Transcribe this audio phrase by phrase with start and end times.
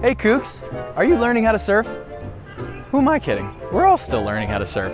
[0.00, 0.60] Hey Kooks,
[0.96, 1.86] are you learning how to surf?
[2.90, 3.54] Who am I kidding?
[3.70, 4.92] We're all still learning how to surf.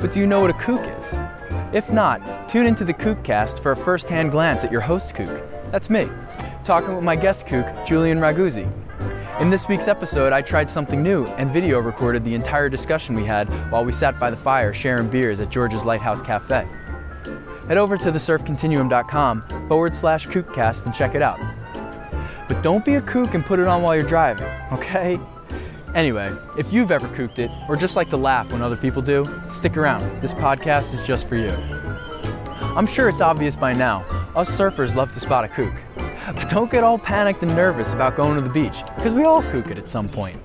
[0.00, 1.06] But do you know what a kook is?
[1.72, 5.30] If not, tune into the Kookcast for a first hand glance at your host kook.
[5.70, 6.08] That's me,
[6.62, 8.70] talking with my guest kook, Julien Raguzzi.
[9.40, 13.24] In this week's episode, I tried something new and video recorded the entire discussion we
[13.24, 16.68] had while we sat by the fire sharing beers at George's Lighthouse Cafe.
[17.66, 21.40] Head over to thesurfcontinuum.com forward slash kookcast and check it out.
[22.48, 25.18] But don't be a kook and put it on while you're driving, okay?
[25.94, 29.24] Anyway, if you've ever kooked it or just like to laugh when other people do,
[29.54, 30.02] stick around.
[30.20, 31.50] This podcast is just for you.
[32.58, 34.00] I'm sure it's obvious by now,
[34.34, 35.74] us surfers love to spot a kook.
[36.34, 39.42] But don't get all panicked and nervous about going to the beach, because we all
[39.42, 40.38] kook it at some point.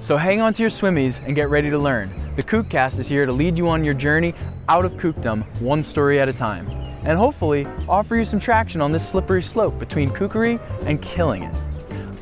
[0.00, 2.10] So hang on to your swimmies and get ready to learn.
[2.36, 4.34] The Kookcast is here to lead you on your journey
[4.68, 6.66] out of kookdom, one story at a time,
[7.04, 11.54] and hopefully offer you some traction on this slippery slope between kookery and killing it.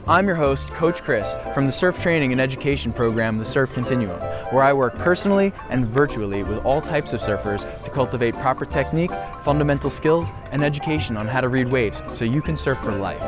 [0.09, 4.21] I'm your host, Coach Chris, from the Surf Training and Education Program, the Surf Continuum,
[4.53, 9.12] where I work personally and virtually with all types of surfers to cultivate proper technique,
[9.45, 13.23] fundamental skills, and education on how to read waves so you can surf for life.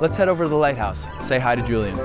[0.00, 1.04] Let's head over to the lighthouse.
[1.20, 1.96] Say hi to Julien.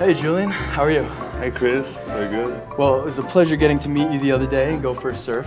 [0.00, 1.04] Hey, Julien, how are you?
[1.38, 2.62] Hey Chris, very good.
[2.76, 5.08] Well, it was a pleasure getting to meet you the other day and go for
[5.08, 5.46] a surf.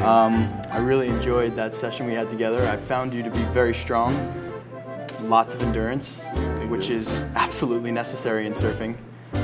[0.00, 2.66] Um, I really enjoyed that session we had together.
[2.66, 4.12] I found you to be very strong,
[5.22, 6.20] lots of endurance,
[6.68, 8.96] which is absolutely necessary in surfing.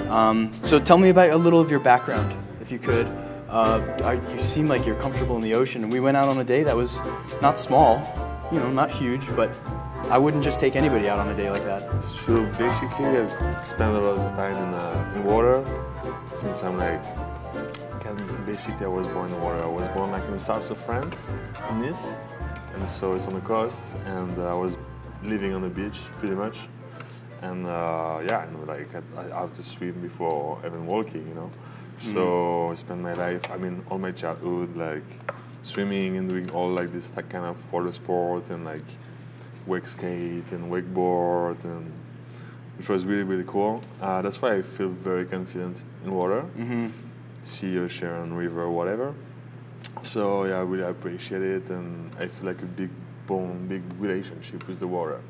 [0.09, 3.07] Um, so tell me about a little of your background, if you could.
[3.49, 6.63] Uh, you seem like you're comfortable in the ocean, we went out on a day
[6.63, 7.01] that was
[7.43, 8.01] not small,
[8.51, 9.55] you know, not huge, but
[10.11, 12.03] I wouldn't just take anybody out on a day like that.
[12.03, 15.65] So basically, I've spent a lot of time in, uh, in water
[16.37, 17.03] since I'm like,
[18.53, 19.63] basically I was born in water.
[19.63, 21.17] I was born like in the south of France,
[21.71, 22.05] in Nice,
[22.75, 24.77] and so it's on the coast, and uh, I was
[25.23, 26.57] living on the beach pretty much.
[27.41, 29.01] And uh, yeah, I know, like I,
[29.37, 31.51] I have to swim before even walking, you know.
[31.99, 35.09] So I spent my life, I mean, all my childhood, like
[35.63, 38.89] swimming and doing all like this like, kind of water sport and like
[39.67, 41.91] wake skate and wakeboard and
[42.77, 43.81] which was really really cool.
[44.01, 46.89] Uh, that's why I feel very confident in water, Mm-hmm.
[47.43, 49.15] Sea, Sharon river, whatever.
[50.03, 52.91] So yeah, I really appreciate it, and I feel like a big
[53.27, 55.21] bond, big relationship with the water.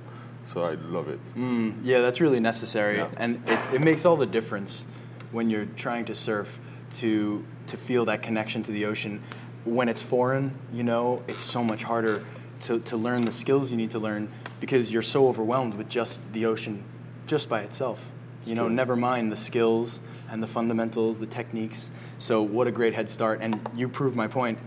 [0.47, 1.21] So I love it.
[1.37, 3.09] Mm, yeah, that's really necessary, Yeah.
[3.17, 4.87] and it, it makes all the difference
[5.31, 6.59] when you're trying to surf
[6.99, 9.23] to to feel that connection to the ocean.
[9.65, 12.25] When it's foreign, you know, it's so much harder
[12.63, 16.33] to, to learn the skills you need to learn because you're so overwhelmed with just
[16.33, 16.83] the ocean,
[17.29, 18.05] just by itself.
[18.45, 20.01] You know, never mind the skills
[20.33, 21.91] and the fundamentals, the techniques.
[22.19, 24.59] So what a great head start, and you proved my point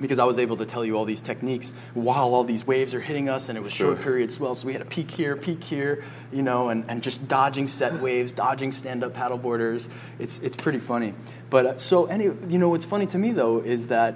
[0.00, 3.00] because I was able to tell you all these techniques while all these waves are
[3.00, 3.94] hitting us, and it was Sure.
[3.94, 4.54] short period swell.
[4.54, 8.00] So we had a peak here, peak here, you know, and, and just dodging set
[8.00, 9.88] waves, dodging stand-up paddleboarders.
[10.20, 11.14] It's it's pretty funny.
[11.50, 14.14] But uh, so any, you know, what's funny to me though is that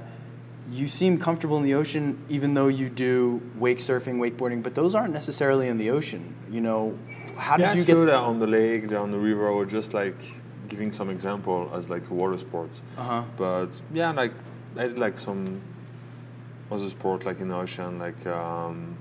[0.70, 4.62] you seem comfortable in the ocean, even though you do wake surfing, wakeboarding.
[4.62, 6.34] But those aren't necessarily in the ocean.
[6.50, 6.97] You know,
[7.36, 8.12] how did yeah, you sure, get?
[8.12, 10.14] they're on the lake, they're the river, or just like
[10.72, 12.81] giving some example as like water sports.
[12.97, 13.22] Uh-huh.
[13.37, 14.33] But yeah, like
[14.77, 15.60] I did like some
[16.71, 18.97] other sport like in the ocean, like um,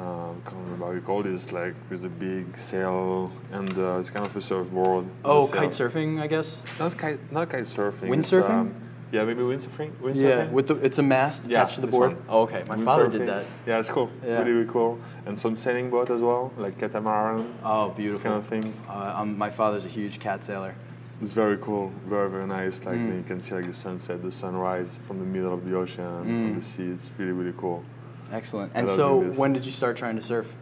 [0.00, 4.00] uh, I can't remember how you call this, like with the big sail and uh,
[4.00, 5.04] it's kind of a surfboard.
[5.24, 6.48] Oh, kite surfing, I guess.
[6.80, 8.08] Not kite, not kite surfing.
[8.14, 8.50] Windsurfing?
[8.50, 8.74] um,
[9.12, 9.90] yeah, maybe windsurfing.
[10.00, 10.14] windsurfing?
[10.14, 12.16] Yeah, with the it's a mast Yeah, attached to the board.
[12.30, 12.64] Oh, okay.
[12.66, 13.44] My father did that.
[13.66, 14.10] Yeah, it's cool.
[14.24, 14.38] Yeah.
[14.38, 14.98] Really, really cool.
[15.26, 17.54] And some sailing boat as well, like catamaran.
[17.62, 18.22] Oh, beautiful.
[18.22, 18.74] kind of things.
[18.88, 20.74] Uh, um, my father's a huge cat sailor.
[21.22, 22.84] It's very cool, very very nice.
[22.84, 23.16] Like Mm.
[23.18, 26.54] you can see like the sunset, the sunrise from the middle of the ocean Mm.
[26.56, 26.88] the sea.
[26.90, 27.84] It's really really cool.
[28.32, 28.72] Excellent.
[28.74, 30.56] And so, when did you start trying to surf?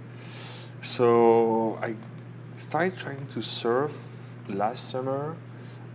[0.82, 1.94] So I
[2.56, 3.94] started trying to surf
[4.48, 5.36] last summer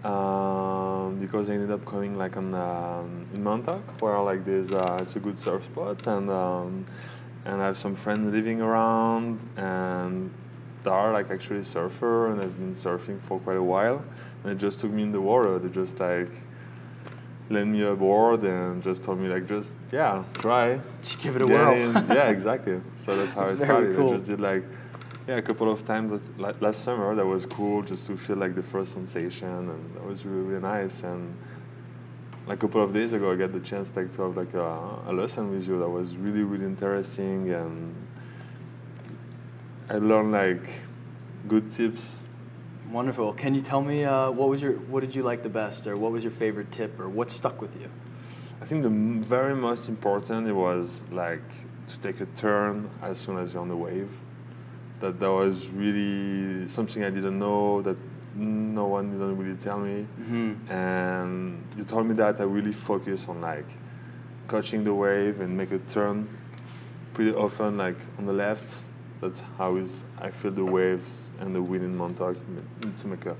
[0.03, 4.97] um, because I ended up going like on um, in Montauk where like there's uh,
[5.01, 6.85] it's a good surf spot and um,
[7.45, 10.31] and I have some friends living around and
[10.83, 14.03] they are like actually surfer and I've been surfing for quite a while
[14.45, 15.57] and it just took me in the water.
[15.59, 16.29] They just like
[17.49, 21.41] lent me a board and just told me like just yeah try Just give it
[21.41, 21.75] a whirl.
[21.77, 22.79] yeah, exactly.
[22.99, 23.95] So that's how I started.
[23.95, 24.09] cool.
[24.09, 24.63] I just did like,
[25.27, 27.15] yeah, a couple of times last- last summer.
[27.15, 30.61] That was cool, just to feel like the first sensation, and that was really really
[30.61, 31.03] nice.
[31.03, 31.35] And
[32.47, 34.99] like a couple of days ago, I got the chance like to have like a,
[35.07, 37.95] a lesson with you that was really really interesting, and
[39.89, 40.67] I learned like
[41.47, 42.17] good tips.
[42.95, 43.33] Wonderful.
[43.33, 45.97] Can you tell me uh, what was your what did you like the best, or
[45.97, 47.89] what was your favorite tip, or what stuck with you?
[48.61, 48.89] I think the
[49.35, 51.43] very most important it was like
[51.89, 54.11] to take a turn as soon as you're on the wave.
[55.01, 57.97] that that was really something I didn't know that
[58.33, 60.07] no one didn't really tell me.
[60.21, 60.71] Mm-hmm.
[60.71, 63.67] And you told me that I really focus on like
[64.47, 66.29] catching the wave and make a turn
[67.13, 68.73] pretty often like on the left.
[69.25, 72.37] That's how is I feel the waves and the wind in Montauk
[72.99, 73.35] to make a,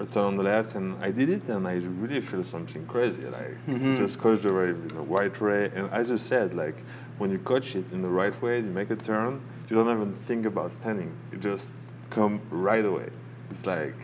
[0.00, 0.74] a turn on the left.
[0.74, 3.22] And I did it and I really feel something crazy.
[3.38, 3.98] Like Mhm.
[3.98, 5.70] just catch the wave in the right way.
[5.76, 6.76] And as you said, like
[7.18, 10.14] when you catch it in the right way, you make a turn, you don't even
[10.28, 11.10] think about standing.
[11.30, 11.74] You just
[12.08, 13.10] come right away.
[13.50, 14.00] It's like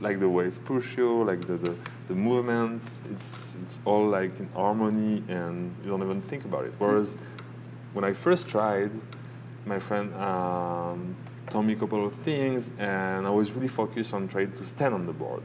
[0.00, 1.76] like the wave push you, like the, the,
[2.08, 5.54] the movements, it's it's all like in harmony and
[5.84, 6.72] you don't even think about it.
[6.80, 7.16] Whereas
[7.94, 8.90] when I first tried,
[9.66, 11.14] my friend um,
[11.50, 14.94] told me a couple of things and I was really focused on trying to stand
[14.94, 15.42] on the board,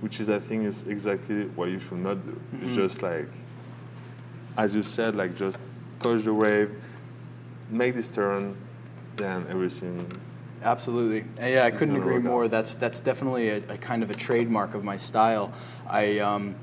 [0.00, 2.40] which is I think is exactly what you should not do.
[2.60, 2.74] It's Mhm.
[2.74, 3.28] just like
[4.56, 5.58] as you said, like just
[6.00, 6.70] catch the wave,
[7.70, 8.54] make this turn,
[9.16, 10.06] then everything
[10.64, 11.22] Absolutely.
[11.42, 12.44] Uh, Yeah, I couldn't agree more.
[12.44, 12.50] out.
[12.52, 15.52] That's that's definitely a, a kind of a trademark of my style.
[15.88, 16.54] I, um,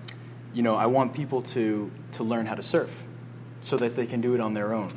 [0.53, 3.03] you know, I want people to to learn how to surf,
[3.61, 4.89] so that they can do it on their own.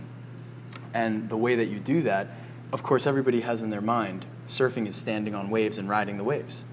[0.95, 2.29] And the way that you do that,
[2.73, 6.25] of course, everybody has in their mind surfing is standing on waves and riding the
[6.25, 6.65] waves.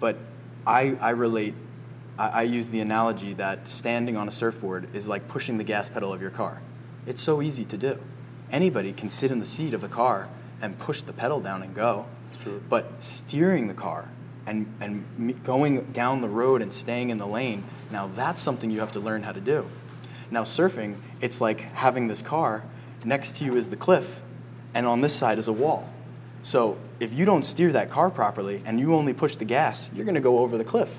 [0.00, 0.18] But
[0.66, 1.54] I, I relate.
[2.18, 5.88] I, I use the analogy that standing on a surfboard is like pushing the gas
[5.88, 6.60] pedal of your car.
[7.06, 7.98] It's so easy to do.
[8.50, 10.28] Anybody can sit in the seat of a car
[10.60, 12.06] and push the pedal down and go.
[12.68, 14.08] But steering the car
[14.46, 18.80] and, and going down the road and staying in the lane, now that's something you
[18.80, 19.66] have to learn how to do.
[20.30, 22.64] Now, surfing, it's like having this car,
[23.04, 24.20] next to you is the cliff,
[24.74, 25.88] and on this side is a wall.
[26.42, 30.04] So if you don't steer that car properly and you only push the gas, you're
[30.04, 30.98] going to go over the cliff.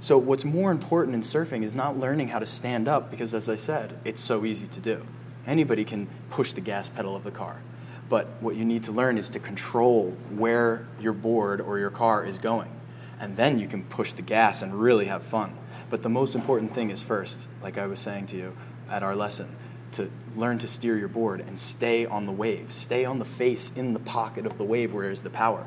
[0.00, 3.48] So what's more important in surfing is not learning how to stand up because as
[3.48, 5.04] I said, it's so easy to do.
[5.46, 7.60] Anybody can push the gas pedal of the car.
[8.08, 12.24] But what you need to learn is to control where your board or your car
[12.24, 12.70] is going.
[13.18, 15.56] And then you can push the gas and really have fun.
[15.88, 18.56] But the most important thing is first, like I was saying to you
[18.90, 19.54] at our lesson,
[19.92, 22.72] to learn to steer your board and stay on the wave.
[22.72, 25.64] Stay on the face in the pocket of the wave where is the power.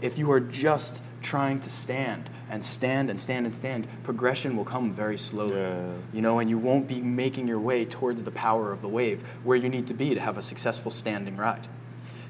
[0.00, 4.64] If you are just trying to stand and stand and stand and stand, progression will
[4.64, 5.56] come very slowly.
[5.56, 5.92] Yeah.
[6.12, 9.22] You know, and you won't be making your way towards the power of the wave
[9.44, 11.66] where you need to be to have a successful standing ride.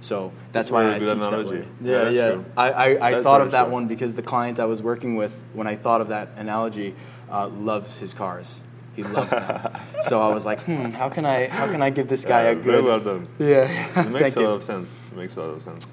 [0.02, 1.50] So that's, That's why I teach that analogy.
[1.60, 1.68] way.
[1.82, 2.42] Yeah, Yeah, yeah.
[2.56, 3.72] I, I, I thought of that true.
[3.72, 6.94] one because the client I was working with, when I thought of that analogy,
[7.30, 8.62] uh, loves his cars.
[8.96, 9.72] He loves them.
[10.00, 12.50] so I was like, hmm, how can I how can I give this guy Yeah,
[12.50, 12.84] a very good?
[12.84, 13.28] well done.
[13.38, 14.88] Yeah, It makes a lot of sense.
[15.12, 15.86] It makes a lot of sense.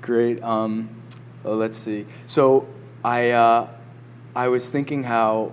[0.00, 0.42] Great.
[0.42, 0.88] Um,
[1.42, 2.06] well, let's see.
[2.26, 2.66] So
[3.04, 3.68] I uh,
[4.34, 5.52] I was thinking how,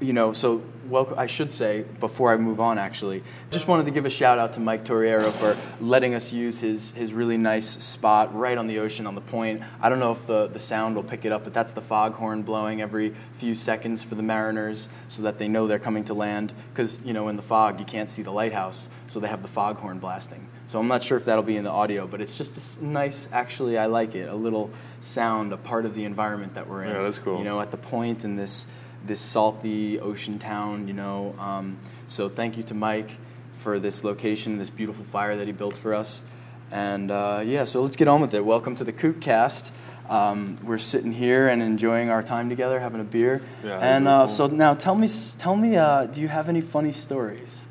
[0.00, 3.90] you know, so well, I should say before I move on, actually, just wanted to
[3.90, 7.66] give a shout out to Mike Torriero for letting us use his his really nice
[7.66, 9.62] spot right on the ocean on the point.
[9.80, 12.42] I don't know if the the sound will pick it up, but that's the foghorn
[12.42, 16.52] blowing every few seconds for the mariners so that they know they're coming to land.
[16.72, 19.48] Because you know, in the fog, you can't see the lighthouse, so they have the
[19.48, 20.48] foghorn blasting.
[20.68, 23.26] So I'm not sure if that'll be in the audio, but it's just a nice.
[23.32, 24.28] Actually, I like it.
[24.28, 24.70] A little
[25.00, 26.90] sound, a part of the environment that we're in.
[26.90, 27.38] Yeah, that's cool.
[27.38, 28.66] You know, at the point in this
[29.08, 30.86] this salty ocean town.
[30.86, 33.10] You know, um, so thank you to Mike
[33.58, 36.22] for this location, this beautiful fire that he built for us.
[36.70, 38.44] And uh, yeah, so let's get on with it.
[38.44, 39.70] Welcome to the Kookcast.
[40.08, 43.42] Um, we're sitting here and enjoying our time together, having a beer.
[43.64, 46.92] Yeah, and uh, so now, tell me, tell me, uh, do you have any funny
[46.92, 47.64] stories?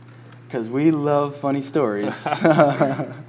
[0.47, 2.15] Because we love funny stories.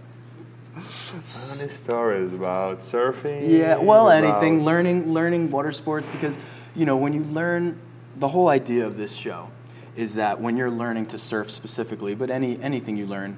[0.79, 3.50] Funny stories about surfing.
[3.50, 4.65] Yeah, well, about- anything.
[4.65, 6.38] Learning, learning water sports because,
[6.77, 7.79] you know, when you learn,
[8.19, 9.51] the whole idea of this show
[9.97, 13.37] is that when you're learning to surf specifically, but any anything you learn,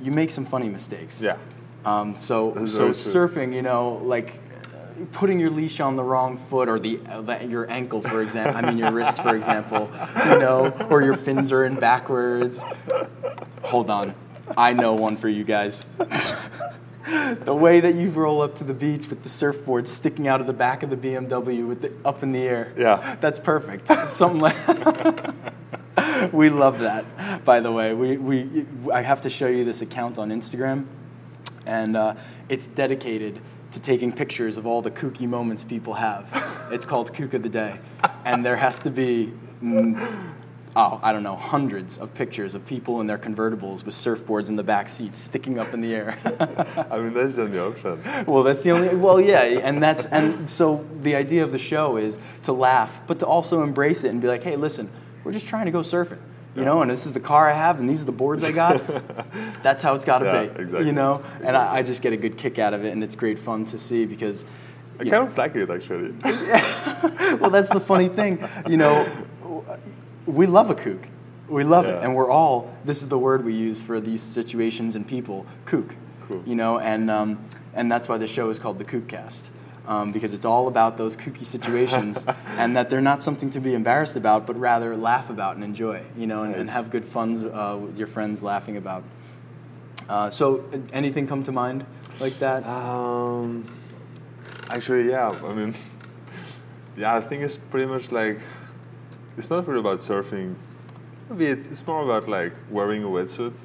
[0.00, 1.20] you make some funny mistakes.
[1.20, 1.36] Yeah.
[1.84, 4.40] Um, so That's so surfing, you know, like
[5.12, 8.56] putting your leash on the wrong foot or the, uh, the your ankle, for example.
[8.56, 9.90] I mean your wrist, for example.
[10.24, 12.64] You know, or your fins are in backwards.
[13.64, 14.14] Hold on,
[14.56, 15.88] I know one for you guys.
[17.44, 20.46] the way that you roll up to the beach with the surfboard sticking out of
[20.46, 22.72] the back of the BMW with the up in the air.
[22.76, 23.16] Yeah.
[23.20, 23.88] That's perfect.
[24.10, 24.56] Something like
[26.32, 27.44] We love that.
[27.44, 30.86] By the way, we, we I have to show you this account on Instagram
[31.66, 32.14] and uh,
[32.48, 33.40] it's dedicated
[33.72, 36.26] to taking pictures of all the kooky moments people have.
[36.70, 37.78] It's called Kook of the Day.
[38.24, 40.32] And there has to be mm,
[40.78, 44.54] oh, I don't know, hundreds of pictures of people in their convertibles with surfboards in
[44.54, 46.16] the back seats sticking up in the air.
[46.90, 48.00] I mean, that's the only option.
[48.26, 48.94] well, that's the only.
[48.94, 53.18] Well, yeah, and that's and so the idea of the show is to laugh, but
[53.18, 54.88] to also embrace it and be like, hey, listen,
[55.24, 56.18] we're just trying to go surfing.
[56.54, 58.52] you know, and this is the car I have, and these are the boards I
[58.52, 58.80] got.
[59.64, 60.86] That's how it's got to Yeah, be, exactly.
[60.86, 61.24] you know.
[61.42, 63.64] And I, I just get a good kick out of it, and it's great fun
[63.66, 64.44] to see because.
[65.00, 66.12] I kind of like it actually.
[67.40, 68.44] well, that's the funny thing.
[68.68, 69.06] You know,
[70.28, 71.08] we love a kook.
[71.48, 72.02] We love it.
[72.02, 75.94] And we're all, this is the word we use for these situations and people, kook.
[76.26, 76.42] Cool.
[76.44, 77.42] You know, and, um,
[77.72, 79.48] and that's why the show is called the Kookcast.
[79.86, 82.26] Um, because it's all about those kooky situations
[82.58, 86.02] and that they're not something to be embarrassed about, but rather laugh about and enjoy,
[86.14, 89.02] you know, and, and have good fun uh, with your friends laughing about.
[90.06, 91.86] Uh, so, anything come to mind
[92.20, 92.66] like that?
[92.66, 93.64] Um,
[94.68, 95.30] actually, yeah.
[95.30, 95.74] I mean,
[96.98, 97.16] yeah.
[97.16, 98.40] I think it's pretty much like
[99.38, 100.54] it's not really about surfing.
[101.38, 103.58] It's, it's more about like wearing a wetsuit,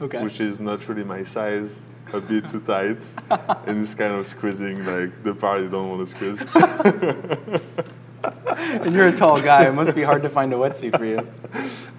[0.00, 0.22] Okay.
[0.22, 1.80] which is not really my size,
[2.12, 2.98] a bit too tight,
[3.66, 6.42] and it's kind of squeezing like the part you don't want to squeeze.
[8.84, 9.64] and you're a tall guy.
[9.66, 11.26] It must be hard to find a wetsuit for you.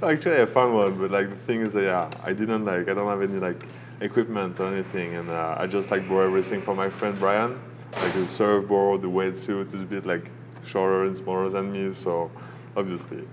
[0.04, 2.88] Actually, I found one, but like the thing is, that, yeah, I didn't like.
[2.90, 3.66] I don't have any like
[4.02, 7.60] equipment or anything, and uh, I just like bought everything from my friend Brian.
[8.02, 10.30] Like the surfboard, the wetsuit is a bit like
[10.66, 12.30] shorter and smaller than me, so
[12.76, 13.24] obviously.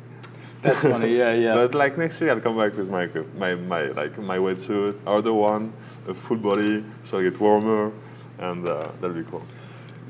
[0.63, 1.17] That's funny.
[1.17, 1.55] Yeah, yeah.
[1.55, 3.07] But like next week, I'll come back with my
[3.37, 5.73] my my like my wetsuit, other one,
[6.07, 7.93] a full body, so I get warmer,
[8.39, 9.43] and uh, that'll be cool.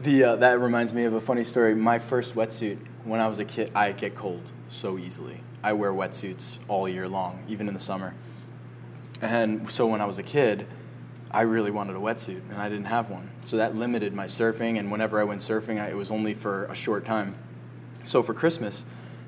[0.02, 1.74] The uh, that reminds me of a funny story.
[1.74, 5.40] My first wetsuit when I was a kid, I get cold so easily.
[5.62, 8.14] I wear wetsuits all year long, even in the summer.
[9.20, 10.66] And so when I was a kid,
[11.30, 13.30] I really wanted a wetsuit, and I didn't have one.
[13.44, 14.78] So that limited my surfing.
[14.78, 17.34] And whenever I went surfing, I, it was only for a short time.
[18.06, 18.84] So for Christmas,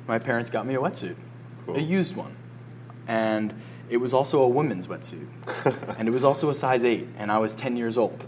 [0.06, 1.16] my parents got me a wetsuit,
[1.66, 1.76] Cool.
[1.76, 2.34] a used one,
[3.08, 3.54] and
[3.90, 5.26] it was also a woman's wetsuit,
[5.98, 8.26] and it was also a size eight, and I was ten years old.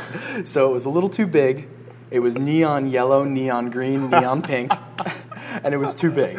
[0.44, 1.68] so it was a little too big.
[2.10, 4.72] It was neon yellow, neon green, neon pink,
[5.64, 6.38] and it was too big.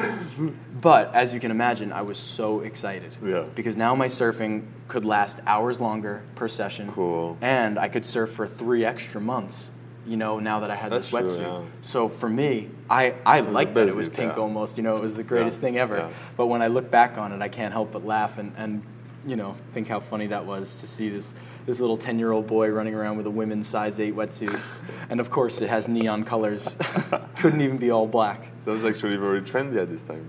[0.80, 3.44] But as you can imagine, I was so excited Yeah.
[3.56, 7.38] because now my surfing could last hours longer per session, Cool.
[7.42, 9.72] and I could surf for three extra months.
[10.08, 11.64] You know, now that I had That's this true, wetsuit.
[11.64, 11.70] yeah.
[11.82, 14.42] So for me, I, I liked that it was pink yeah.
[14.42, 14.78] almost.
[14.78, 16.10] You know, it was the greatest Yeah, thing ever.
[16.38, 18.82] But when I look back on it, I can't help but laugh and, and
[19.26, 21.36] you know think how funny that was to see this
[21.66, 24.58] this little ten year old boy running around with a women's size eight wetsuit,
[25.10, 26.78] and of course it has neon colors.
[27.36, 28.50] Couldn't even be all black.
[28.64, 30.26] That was actually very trendy at this time.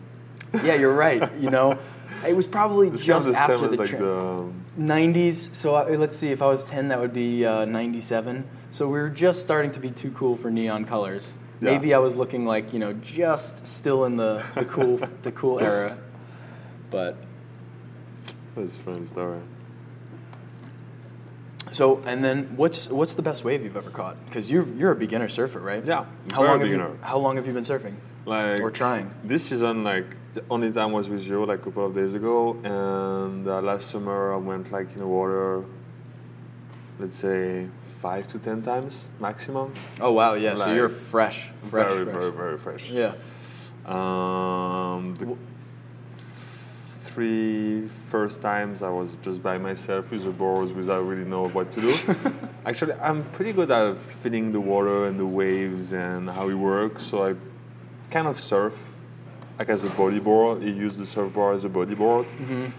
[0.65, 1.33] Yeah, you're right.
[1.37, 1.79] You know,
[2.27, 4.49] it was probably It's kind just of the after the like tra- the
[4.79, 5.55] 90s.
[5.55, 8.45] So uh, let's see, if I was 10, that would be uh, 97.
[8.71, 11.35] So we were just starting to be too cool for neon colors.
[11.61, 11.73] Yeah.
[11.73, 15.59] Maybe I was looking like you know just still in the, the cool the cool
[15.59, 15.99] era,
[16.91, 17.17] but
[18.55, 19.41] that's a funny story.
[21.73, 24.17] so and then what's what's the best wave you've ever caught?
[24.27, 25.85] Because you're you're a beginner surfer, right?
[25.85, 26.89] Yeah, How long have beginner.
[26.91, 27.97] you How long have you been surfing?
[28.25, 29.13] Like Or trying.
[29.25, 32.57] This season, like the only time was with you, like a couple of days ago,
[32.63, 35.65] and uh, last summer I went like in the water.
[36.99, 37.69] Let's say
[38.01, 39.75] five to ten times maximum.
[40.01, 40.55] Oh wow, yeah.
[40.55, 42.15] so you're fresh, fresh, very, fresh.
[42.15, 42.91] very, very fresh.
[42.91, 43.13] Yeah.
[43.87, 45.37] Um, the
[47.07, 51.71] three first times I was just by myself with the boards without really know what
[51.73, 52.17] to do.
[52.67, 57.05] Actually, I'm pretty good at feeling the water and the waves and how it works.
[57.05, 57.35] So I
[58.11, 58.98] kind of surf
[59.59, 60.63] like as a bodyboard.
[60.63, 62.27] He used the surfboard as a bodyboard.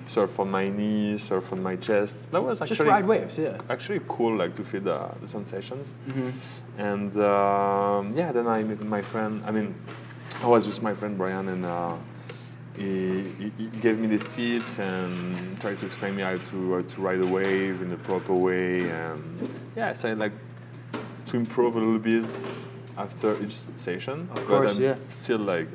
[0.07, 2.31] Surf on my knee, surf on my chest.
[2.31, 3.57] That was actually Just ride waves, yeah.
[3.69, 6.29] actually cool like to feel the, the sensations Mm-hmm.
[6.89, 9.75] and um, yeah then i met my friend i mean
[10.41, 11.95] i was with my friend brian and uh,
[12.77, 16.81] he, he, he gave me these tips and tried to explain me how to, how
[16.81, 20.31] to ride a wave in the proper way and yeah so i like
[21.27, 22.25] to improve a little bit
[22.98, 24.95] after each session Of course, but i'm yeah.
[25.09, 25.67] still like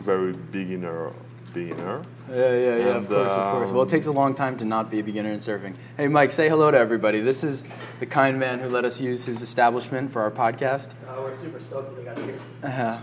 [0.00, 1.12] very beginner
[1.52, 3.70] beginner Yeah, yeah, yeah, of And, course, of course.
[3.70, 5.74] Well, it takes a long time to not be a beginner in surfing.
[5.98, 7.20] Hey, Mike, say hello to everybody.
[7.20, 7.62] This is
[8.00, 10.92] the kind man who let us use his establishment for our podcast.
[11.06, 13.02] Uh, we're super stoked that we got here.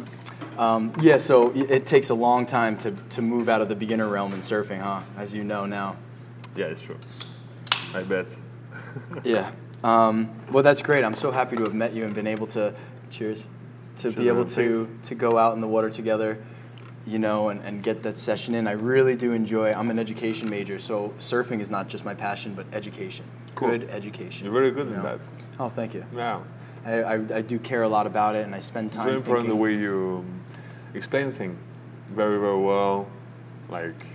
[0.57, 3.75] Uh, um, yeah, so it takes a long time to, to move out of the
[3.75, 5.01] beginner realm in surfing, huh?
[5.15, 5.95] As you know now.
[6.55, 6.97] yeah it's true
[7.93, 8.35] i bet
[9.23, 9.51] Yeah.
[9.83, 11.03] Um, well, that's great.
[11.05, 12.73] I'm so happy to have met you and been able to,
[13.11, 13.45] cheers,
[13.97, 14.47] to be able man.
[14.55, 15.07] to, Thanks.
[15.09, 16.37] to go out in the water together,
[17.09, 18.67] you know, and, and get that session in.
[18.67, 19.71] I really do enjoy.
[19.73, 23.25] I'm an education major, so surfing is not just my passion, but education.
[23.55, 23.69] Cool.
[23.69, 24.45] Good education.
[24.45, 25.17] you're very good you in know?
[25.17, 25.19] that
[25.59, 26.05] Oh, thank you.
[26.15, 26.41] yeah
[26.85, 29.17] I, I, I do care a lot about it, and I spend It's time very
[29.17, 30.41] important the way you um,
[30.93, 31.57] explain things
[32.07, 33.07] very, very well.
[33.69, 34.05] Like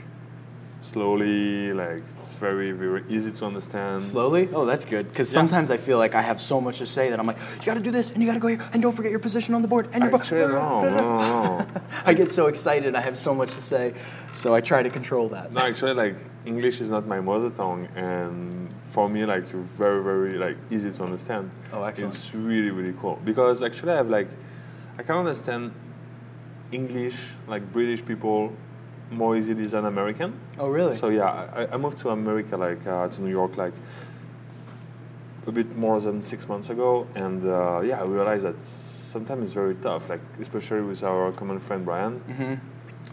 [0.85, 4.03] slowly, like it's very very easy to understand.
[4.03, 4.49] Slowly?
[4.53, 5.09] Oh, that's good.
[5.09, 5.41] Because Yeah.
[5.41, 7.75] sometimes I feel like I have so much to say that I'm like, you got
[7.75, 9.63] to do this, and you got to go here, and don't forget your position on
[9.63, 11.67] the board, and your Actually, no, no, no.
[12.05, 12.95] I get so excited.
[12.95, 13.95] I have so much to say,
[14.33, 15.53] so I try to control that.
[15.53, 20.03] No, actually, like English is not my mother tongue, and for me, like you're very,
[20.03, 21.51] very like easy to understand.
[21.73, 22.15] Oh, excellent.
[22.15, 24.29] It's really, really cool because actually, I have like
[24.99, 25.73] I can understand
[26.73, 27.17] English,
[27.49, 28.53] like British people,
[29.15, 30.39] more easily than American.
[30.59, 30.97] Oh, really?
[30.97, 33.73] So yeah, I, I moved to America, like uh, to New York, like
[35.47, 39.53] a bit more than six months ago, and uh, yeah, I realized that sometimes it's
[39.53, 42.19] very tough, like especially with our common friend Brian.
[42.21, 42.55] hmm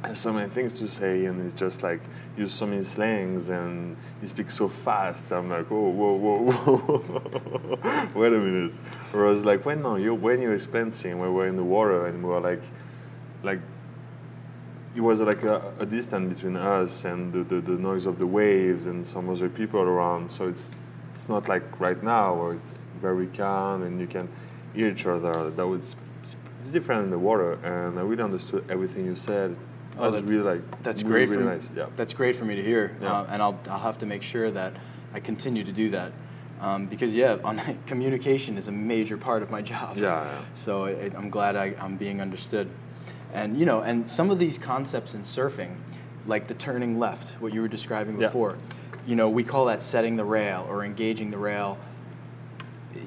[0.07, 1.99] Has so many things to say, and it's just like
[2.37, 5.31] use so many slangs, and he speaks so fast.
[5.33, 8.75] I'm like, oh, whoa, whoa, whoa, wait a minute.
[9.11, 12.23] Whereas like when no, you when you explain things, we were in the water and
[12.23, 12.63] we were like,
[13.43, 13.59] like
[14.95, 18.27] it was like a, a distance between us and the, the, the noise of the
[18.27, 20.29] waves and some other people around.
[20.29, 20.71] So it's
[21.13, 24.27] it's not like right now where it's very calm and you can
[24.73, 25.49] hear each other.
[25.51, 25.95] That was
[26.59, 29.55] it's different in the water, and I really understood everything you said.
[29.97, 31.29] Oh, That was really like That's really, great.
[31.29, 31.69] really for nice.
[31.75, 31.85] Yeah.
[31.95, 33.11] That's great for me to hear, Yeah.
[33.21, 34.73] uh, and I'll I'll have to make sure that
[35.13, 36.11] I continue to do that,
[36.61, 39.97] um, because yeah, on, communication is a major part of my job.
[39.97, 40.39] Yeah, yeah.
[40.53, 42.69] So I, I'm glad I, I'm being understood,
[43.33, 45.75] and you know, and some of these concepts in surfing,
[46.27, 48.27] like the turning left, what you were describing Yeah.
[48.27, 48.57] before,
[49.07, 51.77] you know, we call that setting the rail or engaging the rail.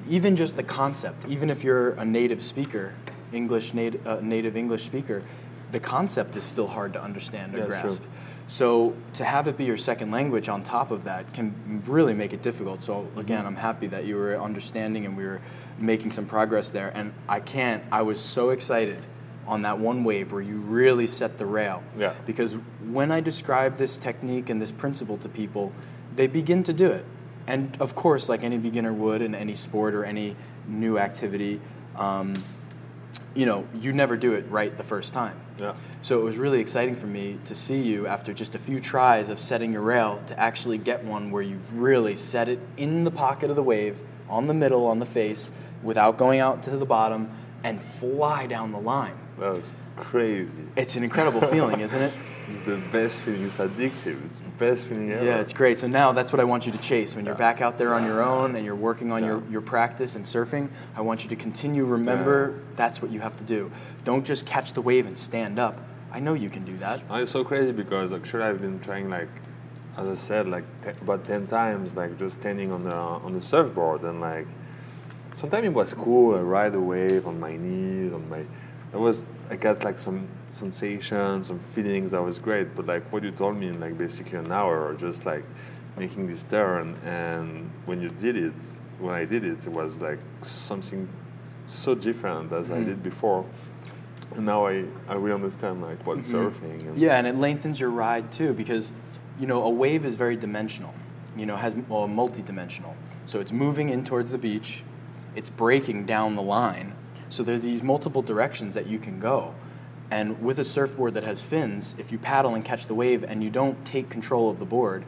[0.09, 2.93] Even just the concept, even if you're a native speaker,
[3.31, 5.23] English native uh, native English speaker,
[5.71, 7.89] the concept is still hard to understand or Yeah, it's true.
[7.89, 8.01] grasp.
[8.47, 12.33] So to have it be your second language on top of that can really make
[12.33, 12.83] it difficult.
[12.83, 13.19] So Mm-hmm.
[13.19, 15.41] again, I'm happy that you were understanding and we were
[15.79, 16.91] making some progress there.
[16.95, 17.83] And I can't.
[17.91, 18.99] I was so excited
[19.47, 21.83] on that one wave where you really set the rail.
[21.97, 22.13] Yeah.
[22.25, 22.53] Because
[22.89, 25.71] when I describe this technique and this principle to people,
[26.15, 27.05] they begin to do it.
[27.47, 30.35] And of course, like any beginner would in any sport or any
[30.67, 31.61] new activity,
[31.95, 32.35] um,
[33.35, 35.39] you know, you never do it right the first time.
[35.59, 35.75] Yeah.
[36.01, 39.29] So it was really exciting for me to see you after just a few tries
[39.29, 43.11] of setting your rail to actually get one where you really set it in the
[43.11, 43.97] pocket of the wave,
[44.29, 45.51] on the middle, on the face,
[45.83, 47.29] without going out to the bottom,
[47.63, 49.15] and fly down the line.
[49.39, 50.51] That was crazy.
[50.75, 52.13] It's an incredible feeling, isn't it?
[52.47, 53.43] It's the best feeling.
[53.45, 54.23] It's addictive.
[54.27, 55.25] It's the best feeling ever.
[55.25, 55.79] Yeah, it's great.
[55.79, 57.15] So now that's what I want you to chase.
[57.15, 57.39] When you're Yeah.
[57.39, 59.49] back out there on your own and you're working on your, Yeah.
[59.53, 61.85] your practice and surfing, I want you to continue.
[61.85, 63.71] Remember, that's what you have to do.
[64.03, 65.75] Don't just catch the wave and stand up.
[66.13, 67.01] I know you can do that.
[67.09, 69.29] And it's so crazy because actually I've been trying like,
[69.97, 73.41] as I said, like te- about ten times, like just standing on the on the
[73.41, 74.45] surfboard and like,
[75.33, 76.35] sometimes it was cool.
[76.35, 78.43] I ride the wave on my knees, on my,
[78.93, 82.11] it was I got like some sensations, some feelings.
[82.11, 82.75] That was great.
[82.75, 85.43] But like what you told me in like basically an hour, or just like
[85.97, 88.53] making this turn, and when you did it,
[88.99, 91.07] when I did it, it was like something
[91.67, 92.85] so different as I Mm.
[92.85, 93.45] did before.
[94.35, 97.89] And now I, I really understand like what surfing and Yeah, and it lengthens your
[97.91, 98.91] ride too because,
[99.39, 100.93] you know, a wave is very dimensional.
[101.37, 102.95] You know, has well, multi-dimensional.
[103.25, 104.83] So it's moving in towards the beach,
[105.35, 106.94] it's breaking down the line.
[107.35, 109.53] So there's these multiple directions that you can go.
[110.09, 113.43] And with a surfboard that has fins, if you paddle and catch the wave and
[113.43, 115.03] you don't take control of the board,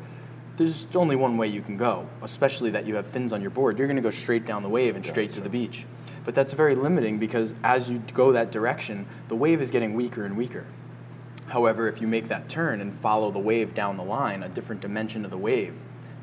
[0.58, 3.78] there's only one way you can go, especially that you have fins on your board.
[3.78, 5.44] You're going to go straight down the wave and Yeah, straight to sure.
[5.44, 5.86] the beach.
[6.26, 10.26] But that's very limiting because as you go that direction, the wave is getting weaker
[10.26, 10.66] and weaker.
[11.46, 14.82] However, if you make that turn and follow the wave down the line, a different
[14.82, 15.76] dimension of the wave,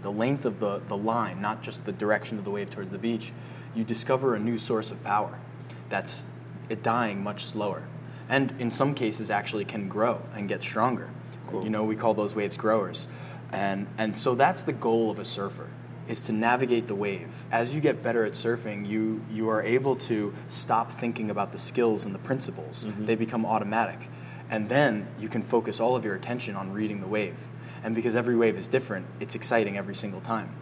[0.03, 2.99] the length of the, the line, not just the direction of the wave towards the
[2.99, 3.33] beach,
[3.75, 5.38] you discover a new source of power
[5.88, 6.25] that's
[6.68, 7.83] it dying much slower.
[8.29, 11.11] And in some cases, actually can grow and get stronger.
[11.49, 11.64] Cool.
[11.64, 13.09] You know, we call those waves growers.
[13.53, 15.68] And, and so that's the goal of a surfer
[16.09, 17.31] is to navigate the wave.
[17.51, 21.59] As you get better at surfing, you, you are able to stop thinking about the
[21.59, 22.87] skills and the principles.
[22.87, 23.07] Mm-hmm.
[23.07, 24.09] They become automatic.
[24.51, 27.37] And then you can focus all of your attention on reading the wave.
[27.83, 30.55] And because every wave is different, it's exciting every single time.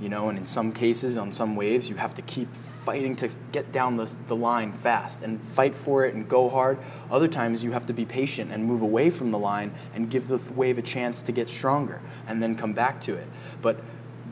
[0.00, 2.48] You know, and in some cases, on some waves, you have to keep
[2.84, 6.78] fighting to get down the, the line fast and fight for it and go hard.
[7.10, 10.28] Other times, you have to be patient and move away from the line and give
[10.28, 13.28] the wave a chance to get stronger and then come back to it.
[13.62, 13.80] But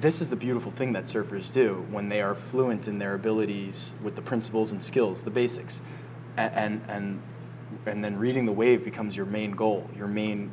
[0.01, 3.95] this is the beautiful thing that surfers do when they are fluent in their abilities
[4.03, 5.81] with the principles and skills, the basics.
[6.37, 7.23] And, and,
[7.85, 10.53] and, then reading the wave becomes your main goal, your main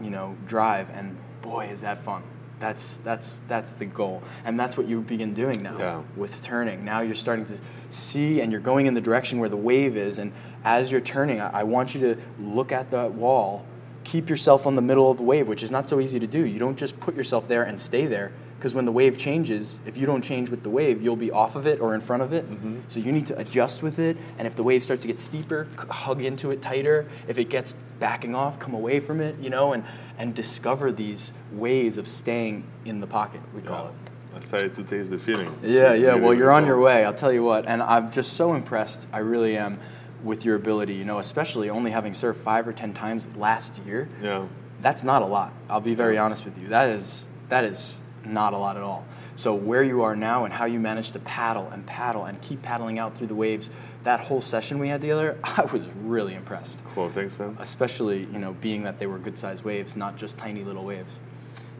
[0.00, 2.22] you know, drive, and boy, is that fun.
[2.58, 6.02] That's that's that's the goal, and that's what you begin doing now Yeah.
[6.16, 6.84] with turning.
[6.84, 7.58] Now you're starting to
[7.90, 10.32] see, and you're going in the direction where the wave is, and
[10.64, 13.64] as you're turning, I, I want you to look at that wall,
[14.04, 16.46] keep yourself on the middle of the wave, which is not so easy to do.
[16.46, 19.96] You don't just put yourself there and stay there because when the wave changes, if
[19.98, 22.32] you don't change with the wave, you'll be off of it or in front of
[22.32, 22.50] it.
[22.50, 22.80] Mm-hmm.
[22.88, 24.16] So you need to adjust with it.
[24.38, 27.06] And if the wave starts to get steeper, hug into it tighter.
[27.28, 29.84] If it gets backing off, come away from it, you know, and,
[30.18, 33.94] and discover these ways of staying in the pocket, we call it.
[34.34, 35.58] I started to taste the feeling.
[35.62, 36.14] Yeah, yeah.
[36.14, 37.04] Well, you're on your way.
[37.04, 37.66] I'll tell you what.
[37.66, 39.08] And I'm just so impressed.
[39.12, 39.80] I really am
[40.24, 40.94] with your ability.
[40.94, 44.08] You know, especially only having surfed five or ten times last year.
[44.22, 44.46] Yeah.
[44.82, 45.54] That's not a lot.
[45.70, 46.68] I'll be very honest with you.
[46.68, 49.04] That is that is not a lot at all.
[49.36, 52.62] So where you are now and how you manage to paddle and paddle and keep
[52.62, 53.68] paddling out through the waves,
[54.04, 56.82] that whole session we had together, I was really impressed.
[56.94, 57.10] Cool.
[57.10, 57.56] Thanks, man.
[57.60, 61.18] Especially, you know, being that they were good sized waves, not just tiny little waves.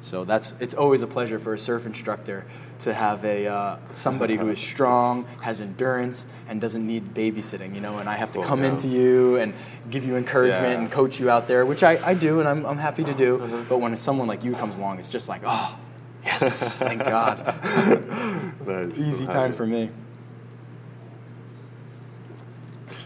[0.03, 2.45] So that's it's always a pleasure for a surf instructor
[2.81, 7.75] to have a uh, somebody who is strong, has endurance, and doesn't need babysitting.
[7.75, 8.69] You know, and I have to Cool, come yeah.
[8.69, 9.55] into you and
[9.91, 10.79] give you encouragement Yeah.
[10.81, 13.41] and coach you out there, which I, I do, and I'm, I'm happy to do.
[13.41, 13.65] Uh-huh.
[13.71, 15.77] But when someone like you comes along, it's just like, oh,
[16.27, 17.39] yes, thank God,
[18.67, 18.99] Nice.
[18.99, 19.57] easy I'm time happy.
[19.57, 19.91] for me.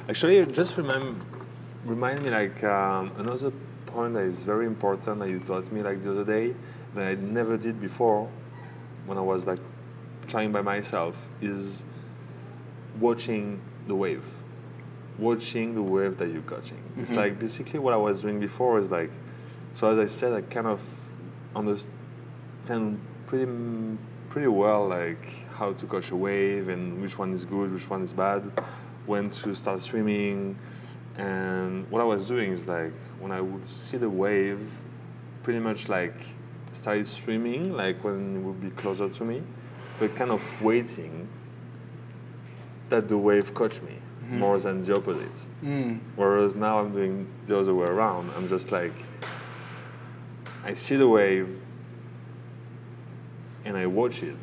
[0.08, 1.22] Actually, just remind
[1.84, 3.52] remind me like um, another
[3.86, 6.54] point that is very important that you taught me like the other day
[6.94, 8.28] that I never did before
[9.06, 9.58] when I was like
[10.28, 11.84] trying by myself is
[13.00, 14.26] watching the wave,
[15.18, 16.82] watching the wave that you're catching.
[16.98, 17.16] It's Mhm.
[17.16, 19.10] like basically what I was doing before is like,
[19.74, 20.80] so as I said, I kind of
[22.60, 23.50] understand pretty
[24.28, 28.02] pretty well like how to catch a wave and which one is good, which one
[28.02, 28.42] is bad,
[29.06, 30.56] when to start swimming,
[31.16, 34.70] and what I was doing is like when I would see the wave,
[35.42, 36.14] pretty much like
[36.72, 39.42] started swimming like when it would be closer to me,
[39.98, 41.28] but kind of waiting
[42.88, 43.96] that the wave catch me
[44.28, 45.48] more than the opposite.
[45.64, 45.98] Mm.
[46.14, 48.30] Whereas now I'm doing the other way around.
[48.36, 48.92] I'm just like,
[50.64, 51.60] I see the wave
[53.70, 54.36] and I watch it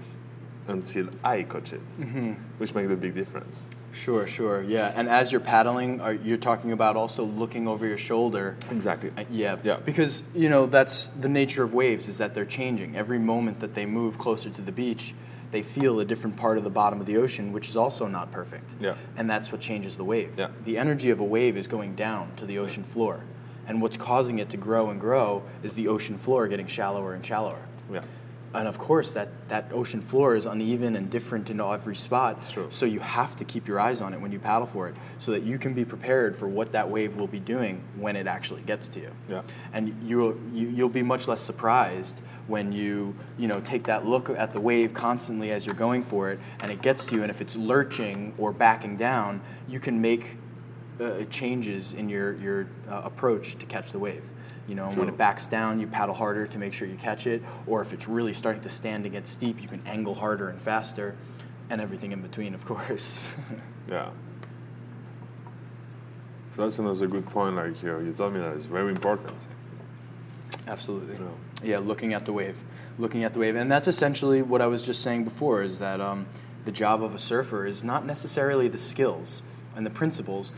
[0.67, 2.33] until I catch it, Mm-hmm.
[2.57, 3.63] which makes a big difference.
[3.93, 4.93] Sure, sure, yeah.
[4.95, 9.11] And as you're paddling, are you're talking about also looking over your shoulder Exactly.
[9.17, 9.77] Uh, yeah, Yeah.
[9.83, 12.95] Because you know that's the nature of waves is that they're changing.
[12.95, 15.15] Every moment that they move closer to the beach,
[15.51, 18.31] they feel a different part of the bottom of the ocean, which is also not
[18.31, 18.75] perfect.
[18.79, 18.95] Yeah.
[19.17, 20.33] And that's what changes the wave.
[20.37, 20.49] Yeah.
[20.65, 23.21] The energy of a wave is going down to the ocean floor,
[23.67, 27.25] and what's causing it to grow and grow is the ocean floor getting shallower and
[27.25, 27.61] shallower.
[27.91, 28.01] Yeah.
[28.53, 32.49] And of course, that, that ocean floor is uneven and different in every spot.
[32.49, 32.67] True.
[32.69, 35.31] So you have to keep your eyes on it when you paddle for it, so
[35.31, 38.62] that you can be prepared for what that wave will be doing when it actually
[38.62, 39.12] gets to you.
[39.27, 39.41] Yeah.
[39.73, 44.29] And you'll you, you'll be much less surprised when you you know take that look
[44.29, 47.23] at the wave constantly as you're going for it, and it gets to you.
[47.23, 50.38] And if it's lurching or backing down, you can make
[51.01, 54.23] uh, changes in your your uh, approach to catch the wave.
[54.67, 57.41] You know, when it backs down, you paddle harder to make sure you catch it.
[57.65, 60.62] Or if it's really starting to stand and get steep, you can angle harder and
[60.62, 61.15] faster,
[61.69, 63.34] and everything in between, of course.
[63.89, 64.10] Yeah.
[66.56, 67.56] So that's another good point.
[67.56, 69.34] Like you, you told me that it's very important.
[70.67, 71.15] Absolutely.
[71.15, 71.30] Yeah.
[71.63, 72.58] Yeah, looking at the wave,
[72.99, 75.63] looking at the wave, and that's essentially what I was just saying before.
[75.63, 76.27] Is that um,
[76.65, 79.43] the job of a surfer is not necessarily the skills
[79.75, 80.51] and the principles.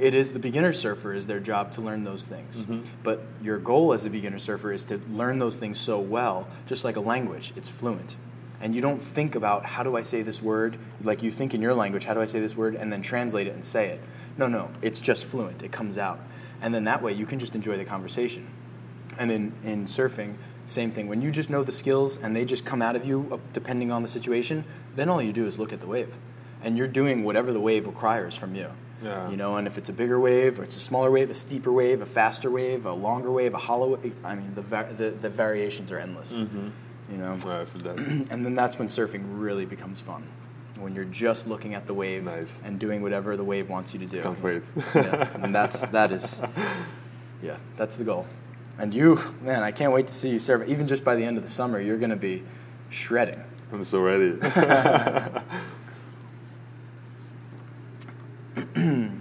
[0.00, 2.64] It is the beginner surfer is their job to learn those things.
[3.02, 6.84] But your goal as a beginner surfer is to learn those things so well, just
[6.84, 8.16] like a language, it's fluent.
[8.62, 11.60] And you don't think about how do I say this word like you think in
[11.60, 14.00] your language, how do I say this word, and then translate it and say it.
[14.38, 15.62] No, no, it's just fluent.
[15.62, 16.18] It comes out.
[16.62, 18.46] And then that way you can just enjoy the conversation.
[19.18, 21.08] And in, in surfing, same thing.
[21.08, 23.92] When you just know the skills and they just come out of you uh, depending
[23.92, 24.64] on the situation,
[24.96, 26.14] then all you do is look at the wave.
[26.62, 28.70] And you're doing whatever the wave requires from you.
[29.02, 29.30] Yeah.
[29.30, 31.72] You know, and if it's a bigger wave or it's a smaller wave, a steeper
[31.72, 35.10] wave, a faster wave, a longer wave, a hollow wave, I mean, the, va- the,
[35.10, 36.32] the variations are endless.
[36.32, 36.68] Mm-hmm.
[37.10, 37.38] You know?
[37.44, 37.98] Yeah, I feel that.
[38.30, 40.24] and then that's when surfing really becomes fun.
[40.78, 42.58] When you're just looking at the wave Nice.
[42.64, 44.22] and doing whatever the wave wants you to do.
[44.22, 44.62] Can't wait.
[44.94, 46.40] yeah, and that's that is,
[47.42, 48.26] yeah, that's the goal.
[48.78, 50.66] And you, man, I can't wait to see you surf.
[50.66, 52.42] Even just by the end of the summer, you're going to be
[52.88, 53.42] shredding.
[53.72, 54.38] I'm so ready.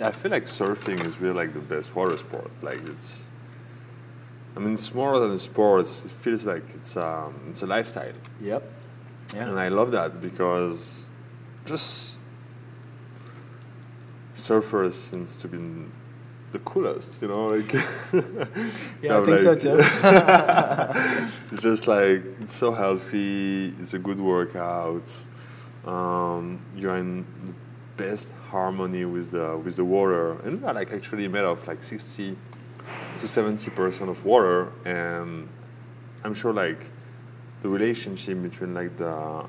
[0.00, 2.50] I feel like surfing is really like the best water sport.
[2.62, 3.28] Like it's,
[4.56, 5.86] I mean, it's more than a sport.
[5.86, 8.62] It feels like it's um, it's a lifestyle, Yep.
[9.34, 9.48] Yeah.
[9.48, 11.04] and I love that because
[11.64, 12.18] just
[14.34, 15.58] surfers seems to be
[16.52, 17.20] the coolest.
[17.22, 17.72] You know, like
[19.02, 19.78] Yeah, I think so too.
[21.52, 23.74] it's just like it's so healthy.
[23.80, 25.10] It's a good workout.
[25.86, 27.52] Um, you're in the
[27.96, 31.82] best harmony with the with the water, and we are like actually made of like
[31.82, 32.36] 60
[33.18, 35.48] to 70% of water, and
[36.24, 36.90] I'm sure like
[37.62, 39.44] the relationship between like the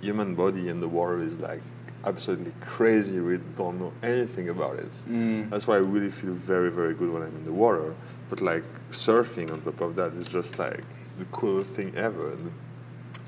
[0.00, 1.62] human body and the water is like
[2.04, 3.20] absolutely crazy.
[3.20, 4.90] We don't know anything about it.
[5.08, 5.50] Mm.
[5.50, 7.94] That's why I really feel very, very good when I'm in the water.
[8.30, 10.84] But like surfing on top of that is just like
[11.18, 12.36] the coolest thing ever.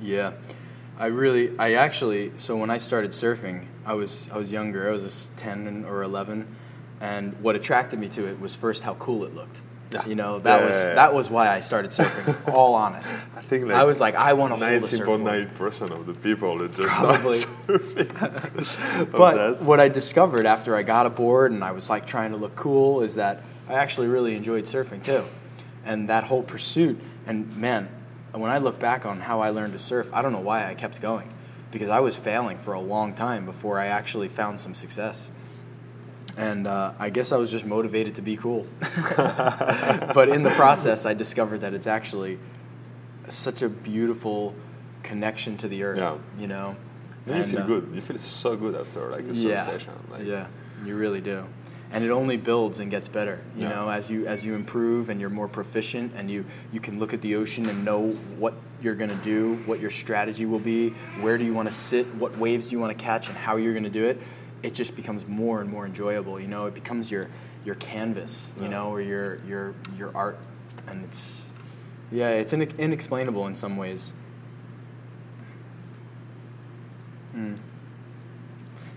[0.01, 0.33] Yeah,
[0.99, 2.33] I really, I actually.
[2.37, 4.89] So when I started surfing, I was I was younger.
[4.89, 6.47] I was just ten or eleven,
[7.01, 9.61] and what attracted me to it was first how cool it looked.
[9.93, 10.07] Yeah.
[10.07, 12.53] You know, that Yeah, was yeah, that was why I started surfing.
[12.53, 15.21] all honest, I think like I was like, I want to hold a surfboard.
[15.21, 17.39] 19.9% of the people that just Probably.
[17.39, 19.11] surfing.
[19.13, 19.63] But that.
[19.63, 23.03] what I discovered after I got aboard and I was like trying to look cool
[23.03, 25.25] is that I actually really enjoyed surfing too.
[25.85, 27.89] And that whole pursuit, and man,
[28.41, 30.75] when I look back on how I learned to surf, I don't know why I
[30.75, 31.33] kept going.
[31.71, 35.33] Because I was failing for a long time before I actually found some success.
[36.37, 38.67] And uh, I guess I was just motivated to be cool.
[39.17, 42.39] but in the process, I discovered that it's actually
[43.29, 44.55] such a beautiful
[45.03, 46.17] connection to the earth, Yeah.
[46.39, 46.77] you know?
[47.27, 47.91] And you feel uh, good.
[47.95, 49.93] You feel so good after like a surf yeah, session.
[50.11, 50.47] Like, yeah,
[50.85, 51.47] you really do,
[51.93, 53.41] and it only builds and gets better.
[53.57, 53.69] You Yeah.
[53.71, 57.15] know, as you as you improve and you're more proficient, and you you can look
[57.15, 61.39] at the ocean and know what you're gonna do, what your strategy will be, where
[61.39, 63.75] do you want to sit, what waves do you want to catch, and how you're
[63.75, 64.21] gonna do it.
[64.63, 66.41] It just becomes more and more enjoyable.
[66.41, 67.29] You know, it becomes your
[67.65, 68.51] your canvas.
[68.57, 68.71] You Yeah.
[68.71, 70.39] know, or your your your art,
[70.87, 71.43] and it's
[72.11, 74.13] yeah, it's inex- inexplainable in some ways.
[77.37, 77.57] Mm.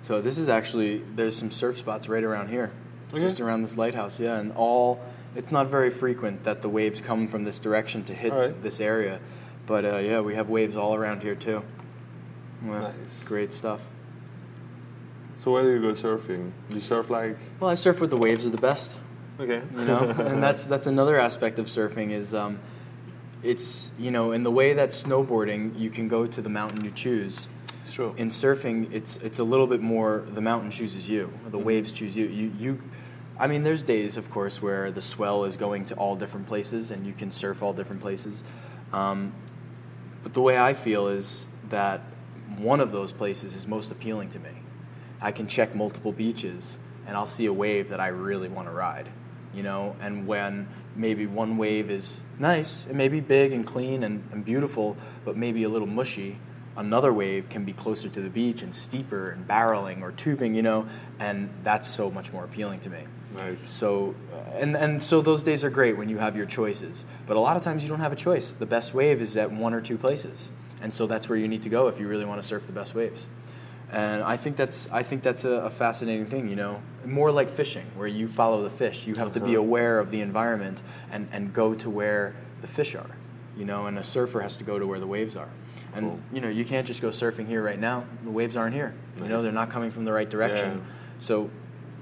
[0.07, 2.71] So this is actually there's some surf spots right around here,
[3.11, 3.19] Okay.
[3.19, 4.21] just around this lighthouse.
[4.21, 5.01] Yeah, and all
[5.35, 8.61] it's not very frequent that the waves come from this direction to hit right.
[8.61, 9.19] this area,
[9.65, 11.61] but uh, yeah, we have waves all around here too.
[12.65, 12.93] Yeah, Nice.
[13.25, 13.81] Great stuff.
[15.35, 16.51] So where do you go surfing?
[16.69, 19.01] You surf like Well, I surf with the waves are the best.
[19.41, 19.61] okay.
[19.75, 22.61] you know and that's that's another aspect of surfing is um,
[23.43, 26.91] it's you know in the way that snowboarding you can go to the mountain you
[26.91, 27.49] choose
[27.87, 28.13] it's true.
[28.17, 32.15] in surfing it's it's a little bit more the mountain chooses you the waves choose
[32.15, 32.79] you you you
[33.39, 36.91] I mean there's days of course where the swell is going to all different places
[36.91, 38.43] and you can surf all different places
[38.93, 39.33] um,
[40.23, 42.01] but the way I feel is that
[42.57, 44.49] one of those places is most appealing to me.
[45.21, 48.73] I can check multiple beaches and I'll see a wave that I really want to
[48.73, 49.07] ride,
[49.53, 54.03] you know, and when maybe one wave is nice, it may be big and clean
[54.03, 56.37] and, and beautiful, but maybe a little mushy,
[56.77, 60.61] another wave can be closer to the beach and steeper and barreling or tubing, you
[60.61, 60.87] know,
[61.19, 62.99] and that's so much more appealing to me.
[63.35, 63.69] Nice.
[63.69, 67.05] So, uh, and, and so those days are great when you have your choices.
[67.25, 68.53] But a lot of times you don't have a choice.
[68.53, 70.51] The best wave is at one or two places.
[70.81, 72.71] And so that's where you need to go if you really want to surf the
[72.73, 73.27] best waves.
[73.91, 77.49] And I think that's, I think that's a, a fascinating thing, you know, more like
[77.49, 79.07] fishing, where you follow the fish.
[79.07, 79.59] You have to be Uh-huh.
[79.59, 83.09] aware of the environment and, and go to where the fish are,
[83.57, 85.49] you know, and a surfer has to go to where the waves are.
[85.95, 86.19] And, Cool.
[86.33, 88.05] you know, you can't just go surfing here right now.
[88.23, 88.93] The waves aren't here.
[89.21, 90.77] You know, they're not coming from the right direction.
[90.77, 90.93] Yeah.
[91.19, 91.49] So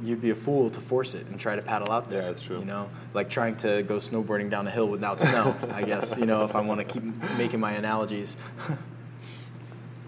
[0.04, 2.22] you'd be a fool to force it and try to paddle out there.
[2.24, 2.60] Yeah, that's true.
[2.60, 5.56] You know, like trying to go snowboarding down a hill without snow.
[5.72, 7.04] I guess you know if I want to keep
[7.38, 8.36] making my analogies.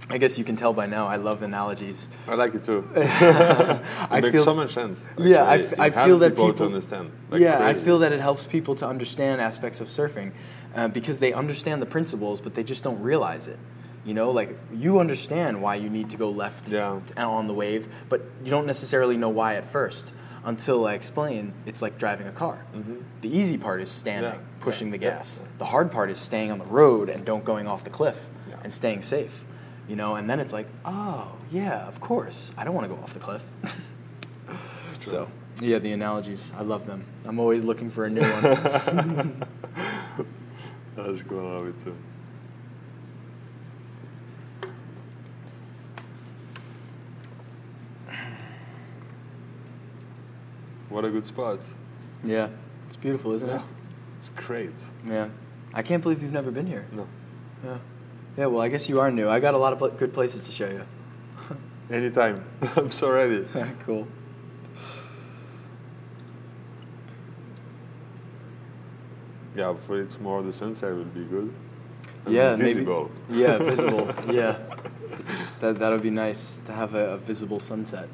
[0.10, 2.08] I guess you can tell by now I love analogies.
[2.30, 2.90] I like it too.
[2.96, 5.06] I it makes feel- so much sense.
[5.18, 5.68] Yeah, I, actually.
[5.74, 7.12] f- I feel that people people to understand.
[7.30, 10.32] like yeah, I feel that it helps people to understand aspects of surfing
[10.78, 13.60] uh, because they understand the principles, but they just don't realize it.
[14.06, 17.00] You know, like you understand why you need to go left Yeah.
[17.18, 20.14] on the wave, but you don't necessarily know why at first
[20.46, 21.52] until I explain.
[21.66, 22.64] It's like driving a car.
[23.20, 24.40] The easy part is standing, Mm-hmm.
[24.60, 25.44] Yeah, pushing yeah, the gas.
[25.58, 28.30] The hard part is staying on the road and don't going off the cliff
[28.64, 29.44] and staying safe.
[29.90, 33.02] You know, and then it's like, oh yeah, of course, I don't want to go
[33.02, 33.44] off the cliff.
[35.00, 35.30] So,
[35.62, 37.06] yeah, the analogies, I love them.
[37.24, 39.44] I'm always looking for a new one.
[40.98, 41.22] That's.
[41.30, 41.96] I love it too.
[50.90, 51.60] What a good spot.
[52.24, 52.50] yeah,
[52.88, 53.62] it's beautiful, isn't it?
[54.18, 54.74] It's great.
[55.06, 55.30] Yeah.
[55.74, 56.88] I can't believe you've never been here.
[56.92, 57.08] No.
[57.64, 57.78] Yeah.
[58.38, 59.30] Yeah, well, I guess you are new.
[59.30, 60.86] I got a lot of pl- good places to show you.
[61.96, 62.44] Anytime.
[62.76, 63.46] I'm so ready.
[63.82, 64.08] cool.
[69.58, 71.52] Yeah, hopefully tomorrow the sunset will be good.
[72.26, 73.10] And yeah, visible.
[73.28, 73.42] maybe.
[73.42, 74.08] Yeah, visible.
[74.32, 74.52] yeah,
[75.20, 78.08] It's- that that would be nice to have a, a visible sunset.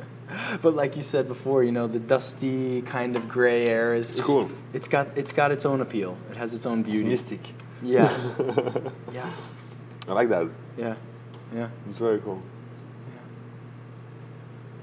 [0.62, 4.20] but like you said before, you know, the dusty kind of gray air is It's
[4.20, 4.50] cool.
[4.72, 6.16] It's got it's got its own appeal.
[6.30, 7.04] It has its own It's beauty.
[7.08, 7.40] mystic.
[7.82, 8.10] Yeah.
[9.14, 9.54] yes.
[10.08, 10.48] I like that.
[10.76, 10.96] Yeah.
[11.54, 11.68] Yeah.
[11.88, 12.42] It's very cool.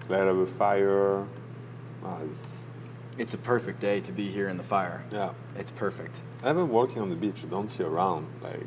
[0.10, 0.18] Yeah.
[0.18, 1.26] Light up a fire.
[2.06, 2.67] Ah, it's
[3.18, 5.04] it's a perfect day to be here in the fire.
[5.12, 5.32] Yeah.
[5.58, 6.22] It's perfect.
[6.44, 7.44] I've been walking on the beach.
[7.44, 8.66] You don't see around, like,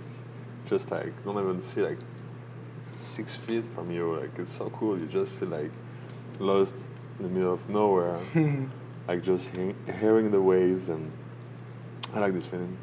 [0.67, 1.99] just like don't even see like
[2.95, 4.17] six feet from you.
[4.21, 4.99] Like it's so cool.
[4.99, 5.71] You just feel like
[6.39, 6.77] lost
[7.19, 8.19] in the middle of nowhere,
[9.09, 11.11] like just he- hearing the waves, and
[12.15, 12.77] I like this feeling.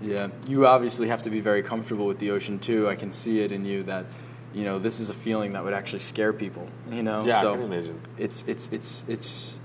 [0.00, 2.88] Yeah, you obviously have to be very comfortable with the ocean too.
[2.88, 4.04] I can see it in you that,
[4.52, 6.68] you know, this is a feeling that would actually scare people.
[6.90, 8.00] You know, Yeah, I so can imagine.
[8.18, 9.58] it's it's it's it's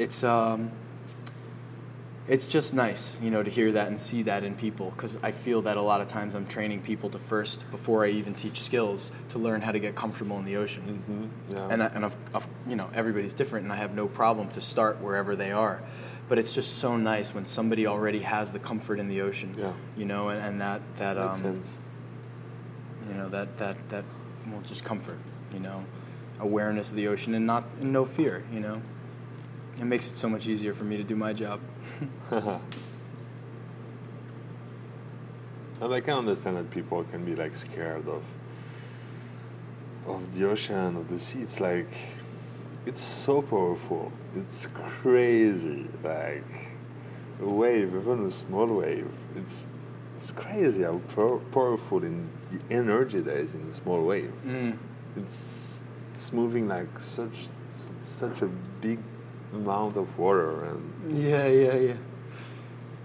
[0.00, 0.70] it's um
[2.28, 5.32] it's just nice, you know, to hear that and see that in people because I
[5.32, 8.62] feel that a lot of times I'm training people to first before I even teach
[8.62, 10.82] skills to learn how to get comfortable in the ocean.
[10.82, 11.68] hmm Yeah.
[11.70, 14.60] And, I, and of, of, you know, everybody's different, and I have no problem to
[14.60, 15.82] start wherever they are.
[16.28, 19.52] But it's just so nice when somebody already has the comfort in the ocean.
[19.58, 19.72] Yeah.
[19.96, 21.78] You know, and, and that that Makes um, sense.
[23.08, 24.04] you know that that that
[24.46, 25.18] well, just comfort.
[25.52, 25.84] You know,
[26.38, 28.44] awareness of the ocean and not and no fear.
[28.52, 28.82] You know,
[29.78, 31.60] it makes it so much easier for me to do my job.
[35.80, 38.22] And I can understand that people can be like scared of
[40.06, 41.40] of the ocean, of the sea.
[41.40, 41.88] It's like
[42.84, 44.12] it's so powerful.
[44.36, 45.86] It's crazy.
[46.04, 46.74] Like
[47.40, 49.10] a wave, even a small wave.
[49.36, 49.66] It's
[50.14, 54.34] it's crazy how pow- powerful in the energy there is in a small wave.
[54.44, 54.76] Mm.
[55.16, 55.80] It's
[56.12, 57.48] it's moving like such
[58.00, 58.48] such a
[58.82, 58.98] big
[59.52, 61.94] amount of water and Yeah, yeah, yeah.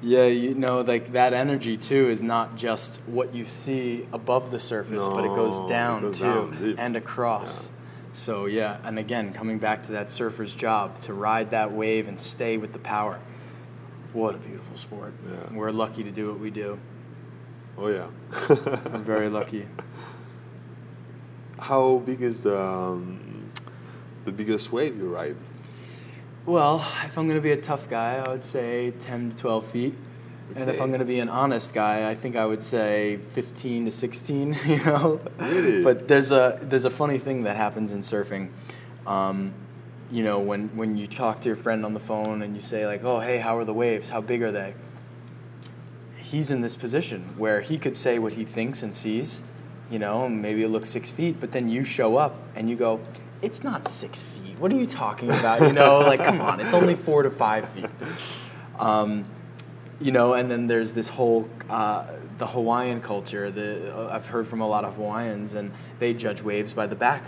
[0.01, 4.59] Yeah, you know, like that energy too is not just what you see above the
[4.59, 7.65] surface, but it goes No, it down goes too down and across.
[7.65, 7.71] Yeah.
[8.13, 12.19] So yeah, and again, coming back to that surfer's job to ride that wave and
[12.19, 13.19] stay with the power.
[14.13, 15.13] What a beautiful sport.
[15.27, 15.57] Yeah.
[15.57, 16.79] We're lucky to do what we do.
[17.77, 18.07] oh yeah.
[18.93, 19.65] i'm very lucky.
[21.57, 23.49] How big is the um,
[24.25, 25.35] the biggest wave you ride?
[26.45, 29.65] Well, if I'm going to be a tough guy, I would say 10 to 12
[29.65, 29.95] feet.
[30.55, 33.85] And if I'm going to be an honest guy, I think I would say 15
[33.85, 35.19] to 16, you know?
[35.39, 35.83] Really?
[35.83, 38.49] But there's a, there's a funny thing that happens in surfing.
[39.07, 39.55] Um,
[40.11, 42.85] you know, when, when you talk to your friend on the phone and you say,
[42.85, 44.09] like, oh, hey, how are the waves?
[44.09, 44.75] How big are they?
[46.17, 49.41] He's in this position where he could say what he thinks and sees,
[49.89, 52.99] you know, maybe it looks six feet, but then you show up and you go,
[53.41, 54.44] it's not six feet.
[54.59, 55.61] What are you talking about?
[55.61, 57.89] You know, like, come on, it's only four to five feet.
[58.79, 59.25] Um,
[59.99, 62.05] you know, and then there's this whole uh,
[62.37, 63.51] the Hawaiian culture.
[63.51, 66.95] The uh, I've heard from a lot of Hawaiians, and they judge waves by the
[66.95, 67.23] back.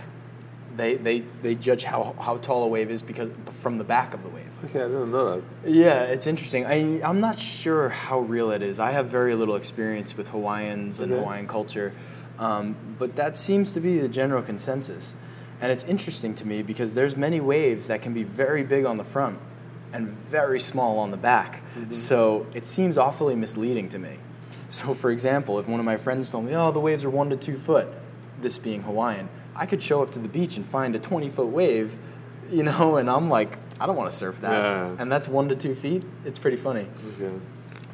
[0.76, 4.22] They they they judge how how tall a wave is because from the back of
[4.22, 4.44] the wave.
[4.66, 5.70] Okay, I didn't know that.
[5.70, 6.66] Yeah, it's interesting.
[6.66, 8.78] I I'm not sure how real it is.
[8.78, 11.92] I have very little experience with Hawaiians and Hawaiian culture,
[12.38, 15.14] um, but that seems to be the general consensus.
[15.60, 18.96] And it's interesting to me because there's many waves that can be very big on
[18.96, 19.38] the front
[19.92, 21.62] and very small on the back.
[21.90, 24.18] So it seems awfully misleading to me.
[24.68, 27.30] So, for example, if one of my friends told me, "Oh, the waves are one
[27.30, 27.88] to two foot,"
[28.40, 31.46] this being Hawaiian, I could show up to the beach and find a 20 foot
[31.46, 31.96] wave,
[32.50, 34.52] you know, and I'm like, I don't want to surf that.
[34.52, 34.96] Yeah.
[34.98, 36.04] And that's one to two feet.
[36.24, 36.86] It's pretty funny.
[37.14, 37.34] Okay.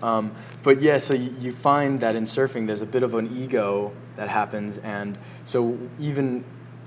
[0.03, 3.35] Um, but yeah, so you, you find that in surfing, there's a bit of an
[3.37, 6.44] ego that happens, and so even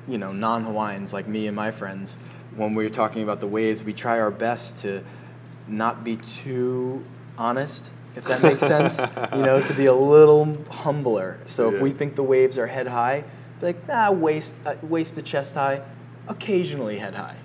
[0.08, 2.18] you know non-Hawaiians like me and my friends,
[2.56, 5.04] when we're talking about the waves, we try our best to
[5.68, 7.04] not be too
[7.38, 9.00] honest, if that makes sense.
[9.34, 11.40] you know, to be a little humbler.
[11.46, 13.24] So if we think the waves are head high,
[13.60, 15.82] be like ah waist uh, waist to chest high,
[16.28, 17.36] occasionally head high,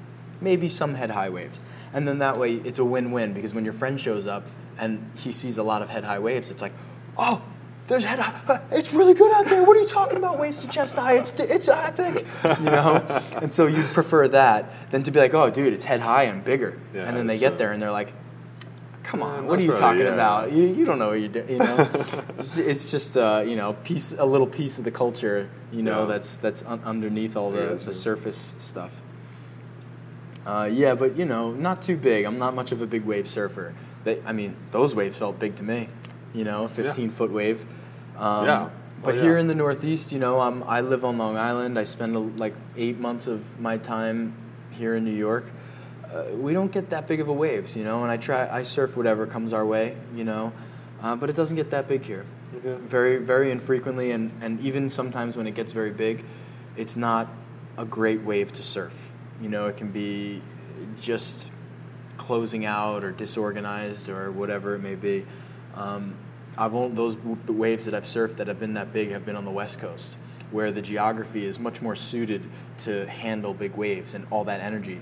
[0.40, 1.60] maybe some head high waves,
[1.92, 4.46] and then that way it's a win-win because when your friend shows up
[4.78, 6.72] and he sees a lot of head high waves, it's like,
[7.18, 7.42] oh.
[7.92, 8.40] There's head high.
[8.54, 9.62] uh, It's really good out there.
[9.64, 10.38] What are you talking about?
[10.38, 11.16] Waist to chest high.
[11.18, 13.04] It's it's epic, you know.
[13.42, 16.42] and so you'd prefer that than to be like, oh, dude, it's head high and
[16.42, 16.80] bigger.
[16.94, 17.58] Yeah, and then they get true.
[17.58, 18.14] there and they're like,
[19.02, 20.14] come Yeah, on, what are you really, talking yeah.
[20.14, 20.52] about?
[20.52, 21.50] You, you don't know what you're doing.
[21.50, 21.90] You know,
[22.38, 25.50] it's, it's just uh, you know piece a little piece of the culture.
[25.70, 26.12] You know Yeah.
[26.12, 27.78] that's that's un- underneath all the, true.
[27.84, 28.92] the surface stuff.
[30.46, 32.24] Uh, yeah, but you know, not too big.
[32.24, 33.74] I'm not much of a big wave surfer.
[34.04, 35.88] They, I mean, those waves felt big to me.
[36.32, 37.66] You know, 15 foot wave.
[38.18, 38.68] Um, Yeah.
[39.02, 41.76] But Oh, here in the Northeast, you know, I'm, I live on Long Island.
[41.76, 44.32] I spend uh, like eight months of my time
[44.70, 45.50] here in New York.
[46.04, 48.62] Uh, we don't get that big of a waves, you know, and I try, I
[48.62, 50.52] surf whatever comes our way, you know,
[51.02, 52.24] uh, but it doesn't get that big here.
[52.58, 52.80] Okay.
[52.86, 56.24] Very, very infrequently, and, and even sometimes when it gets very big,
[56.76, 57.28] it's not
[57.78, 58.94] a great wave to surf.
[59.40, 60.42] You know, it can be
[61.00, 61.50] just
[62.18, 65.24] closing out or disorganized or whatever it may be.
[65.74, 66.16] Um,
[66.58, 69.44] I've only, those waves that I've surfed that have been that big have been on
[69.44, 70.14] the west coast,
[70.50, 72.42] where the geography is much more suited
[72.78, 75.00] to handle big waves and all that energy.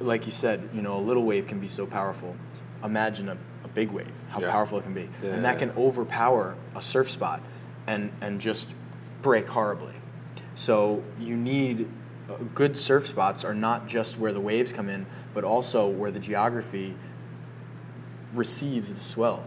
[0.00, 2.34] like you said, you know, a little wave can be so powerful.
[2.82, 4.50] Imagine a, a big wave, how Yeah.
[4.50, 5.08] powerful it can be.
[5.22, 5.34] Yeah.
[5.34, 7.40] And that can overpower a surf spot
[7.86, 8.74] and, and just
[9.22, 9.94] break horribly.
[10.56, 11.88] So you need
[12.28, 16.10] uh, good surf spots are not just where the waves come in, but also where
[16.10, 16.96] the geography
[18.34, 19.44] receives the swell,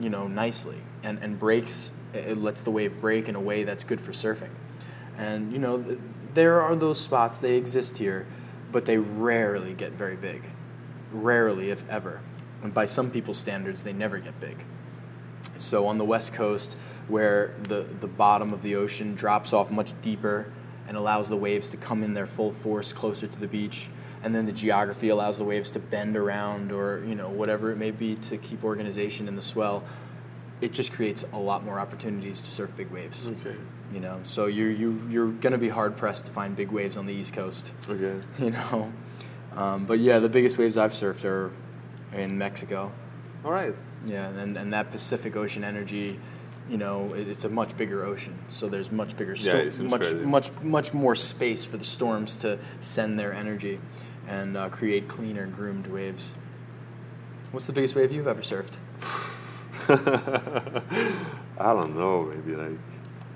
[0.00, 3.84] you know, nicely and, and breaks, it lets the wave break in a way that's
[3.84, 4.50] good for surfing.
[5.16, 5.98] And, you know, th-
[6.34, 8.26] there are those spots, they exist here,
[8.72, 10.42] but they rarely get very big.
[11.12, 12.20] Rarely, if ever.
[12.62, 14.64] And by some people's standards, they never get big.
[15.58, 16.76] So on the west coast,
[17.08, 20.50] where the, the bottom of the ocean drops off much deeper
[20.88, 23.88] and allows the waves to come in their full force closer to the beach,
[24.24, 27.76] and then the geography allows the waves to bend around or you know whatever it
[27.76, 29.84] may be to keep organization in the swell,
[30.60, 33.26] it just creates a lot more opportunities to surf big waves.
[33.26, 33.56] Okay.
[33.92, 37.06] You know, so you're you you're gonna be hard pressed to find big waves on
[37.06, 37.74] the east coast.
[37.88, 38.18] Okay.
[38.38, 38.92] You know,
[39.54, 41.52] um, but yeah, the biggest waves I've surfed are
[42.12, 42.90] in Mexico.
[43.44, 43.74] All right.
[44.06, 46.18] Yeah, and, and that Pacific Ocean energy,
[46.68, 50.16] you know, it's a much bigger ocean, so there's much bigger, sto- seems much crazy.
[50.16, 53.78] much much more space for the storms to send their energy
[54.28, 56.34] and uh, create cleaner, groomed waves.
[57.50, 58.76] What's the biggest wave you've ever surfed?
[61.58, 62.22] I don't know.
[62.22, 62.78] Maybe like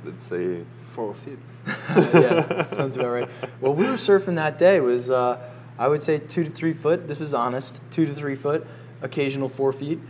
[0.05, 1.39] let's say four feet.
[1.97, 3.29] yeah, sounds about right.
[3.61, 5.39] Well, we were surfing that day was uh,
[5.79, 7.07] I would say two to three foot.
[7.07, 8.67] This is honest, two to three foot,
[9.03, 10.01] occasional four feet.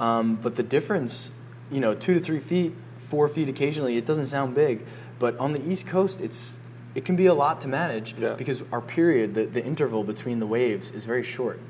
[0.00, 1.30] Um, but the difference,
[1.70, 4.84] you know, two to three feet, four feet occasionally, it doesn't sound big,
[5.18, 6.58] but on the East Coast, it's
[6.94, 8.34] it can be a lot to manage Yeah.
[8.34, 11.60] because our period, the, the interval between the waves, is very short,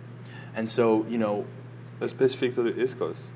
[0.54, 1.44] and so you know
[2.00, 3.30] That's specific to the East Coast.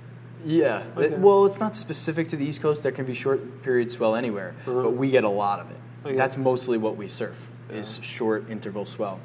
[0.44, 0.82] yeah.
[0.96, 1.06] Okay.
[1.06, 2.82] It- well, it's not specific to the East Coast.
[2.82, 4.82] There can be short period swell anywhere, Uh-huh.
[4.82, 5.76] but we get a lot of it.
[6.04, 6.16] Okay.
[6.16, 9.18] That's mostly what we surf is short interval swell,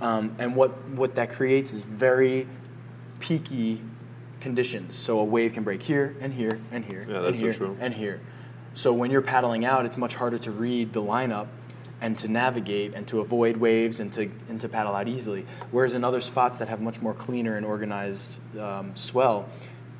[0.00, 2.46] um, and what what that creates is very
[3.20, 3.80] peaky
[4.40, 4.94] conditions.
[4.96, 7.54] So a wave can break here and here and here Yeah, and that's so here
[7.54, 7.76] true.
[7.80, 8.20] and here.
[8.74, 11.48] So when you're paddling out, it's much harder to read the lineup
[12.00, 15.44] and to navigate and to avoid waves and to and to paddle out easily.
[15.70, 19.48] Whereas in other spots that have much more cleaner and organized um, swell,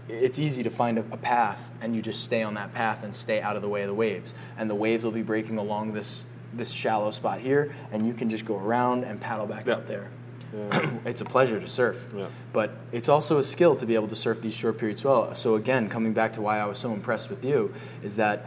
[0.08, 3.14] it's easy to find a, a path and you just stay on that path and
[3.14, 4.32] stay out of the way of the waves.
[4.56, 6.24] And the waves will be breaking along this
[6.54, 9.74] this shallow spot here, and you can just go around and paddle back Yeah.
[9.74, 10.08] out there.
[10.56, 10.90] Yeah.
[11.04, 12.06] it's a pleasure to surf.
[12.16, 12.26] Yeah.
[12.54, 15.34] But it's also a skill to be able to surf these short periods well.
[15.34, 18.46] So again, coming back to why I was so impressed with you is that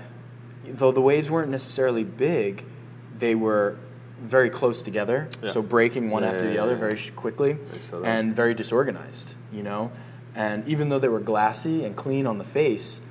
[0.66, 2.66] though the waves weren't necessarily big,
[3.22, 3.78] they were
[4.22, 5.30] very close together.
[5.42, 5.52] Yeah.
[5.52, 6.78] So breaking one Yeah, after yeah, the other yeah.
[6.80, 8.08] very sh- quickly I saw that.
[8.08, 9.92] and very disorganized, you know?
[10.36, 13.02] And even though they were glassy and clean on the face,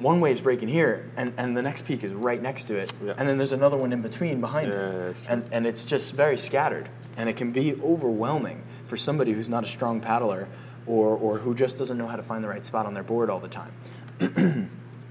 [0.00, 2.92] one wave's breaking here and, and the next peak is right next to it.
[3.04, 3.14] Yeah.
[3.16, 4.74] And then there's another one in between behind Yeah,
[5.10, 5.16] it.
[5.24, 6.88] yeah, and, and it's just very scattered.
[7.16, 10.48] And it can be overwhelming for somebody who's not a strong paddler
[10.86, 13.28] or, or who just doesn't know how to find the right spot on their board
[13.30, 13.72] all the time.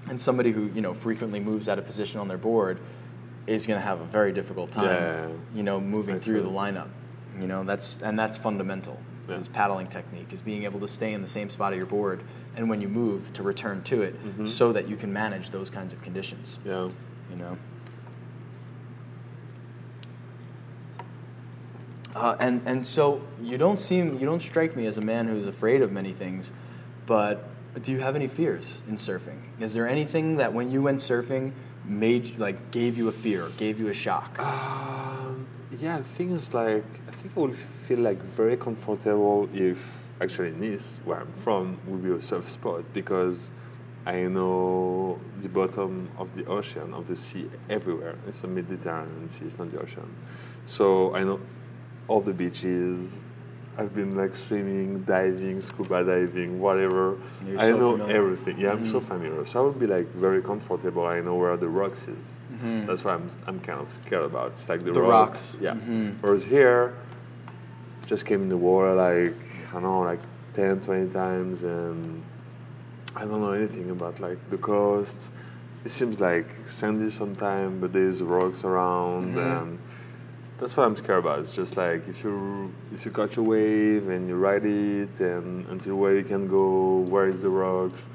[0.10, 2.80] and somebody who, you know, frequently moves out of position on their board
[3.48, 5.28] is going to have a very difficult time, Yeah.
[5.56, 6.90] you know, moving That's through the lineup.
[7.40, 9.00] You know, that's and that's fundamental.
[9.30, 9.36] Yeah.
[9.38, 12.24] Is paddling technique is being able to stay in the same spot of your board
[12.56, 14.46] and when you move to return to it Mm-hmm.
[14.48, 16.90] so that you can manage those kinds of conditions, yeah.
[17.30, 17.58] you know.
[22.14, 25.46] Uh, and and so you don't seem you don't strike me as a man who's
[25.46, 26.52] afraid of many things,
[27.06, 27.48] but
[27.82, 29.38] do you have any fears in surfing?
[29.62, 31.54] Is there anything that when you went surfing
[31.86, 34.40] made like gave you a fear, gave you a shock?
[34.40, 35.48] Um,
[35.80, 40.52] yeah, the thing is like I think I would feel like very comfortable if actually
[40.52, 43.50] Nice, where I'm from, would be a surf spot because
[44.06, 48.16] I know the bottom of the ocean, of the sea everywhere.
[48.28, 50.16] It's the Mediterranean Sea, it's not the ocean.
[50.66, 51.40] So I know
[52.08, 53.18] all the beaches.
[53.82, 57.18] I've been like swimming, diving, scuba diving, whatever.
[57.48, 58.16] You're I so know familiar.
[58.18, 58.60] everything.
[58.60, 59.44] Yeah, I'm so familiar.
[59.46, 61.06] So I would be like very comfortable.
[61.06, 62.26] I know where the rocks is.
[62.88, 64.52] That's what I'm, I'm kind of scared about.
[64.52, 64.94] It's like the, Mm-hmm.
[64.94, 65.56] The rocks.
[65.56, 65.76] rocks.
[65.80, 66.04] Mm-hmm.
[66.06, 66.12] Yeah.
[66.22, 66.94] Whereas here,
[68.06, 69.36] just came in the water like,
[69.70, 70.20] I don't know, like
[70.54, 72.22] 10, 20 times and
[73.16, 75.32] I don't know anything about like the coast.
[75.84, 79.40] It seems like sandy sometimes, but there's rocks around Mm-hmm.
[79.40, 79.80] and
[80.62, 81.40] that's what I'm scared about.
[81.40, 85.68] It's just like if you if you catch a wave and you ride it and
[85.68, 88.08] until where you can go, where is the rocks.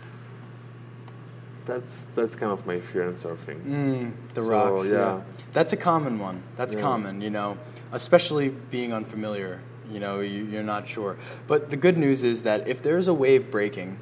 [1.66, 3.61] That's that's kind of my fear in surfing.
[3.64, 4.92] Mm, the So, rocks, yeah.
[4.92, 5.20] yeah.
[5.53, 6.44] That's a common one.
[6.55, 6.80] That's Yeah.
[6.80, 7.59] common, you know,
[7.92, 9.61] especially being unfamiliar.
[9.90, 11.16] You know, you, you're not sure.
[11.49, 13.99] But the good news is that if there's a wave breaking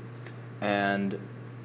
[0.61, 1.19] and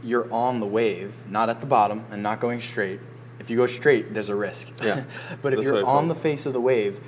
[0.03, 2.99] you're on the wave, not at the bottom and not going straight,
[3.39, 4.71] if you go straight, there's a risk.
[4.83, 5.03] Yeah.
[5.41, 6.99] but if That's you're on the face of the wave,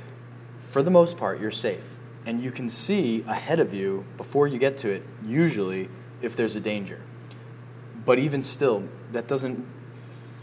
[0.60, 1.86] for the most part, you're safe.
[2.26, 5.90] and you can see ahead of you before you get to it, usually,
[6.22, 7.02] if there's a danger.
[8.06, 9.66] But even still, that doesn't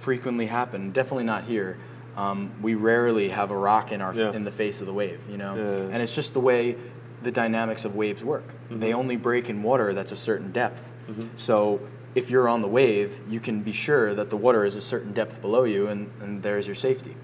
[0.00, 1.78] frequently happen, definitely not here.
[2.16, 4.32] Um, we rarely have a rock in, our, Yeah.
[4.32, 5.54] in the face of the wave, you know?
[5.54, 5.92] Yeah.
[5.92, 6.76] And it's just the way
[7.22, 8.44] the dynamics of waves work.
[8.70, 10.90] They only break in water that's a certain depth.
[11.36, 11.80] So
[12.18, 15.12] if you're on the wave, you can be sure that the water is a certain
[15.12, 17.14] depth below you, and, and there's your safety.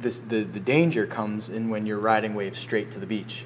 [0.00, 3.44] This, the, the danger comes in when you're riding waves straight to the beach.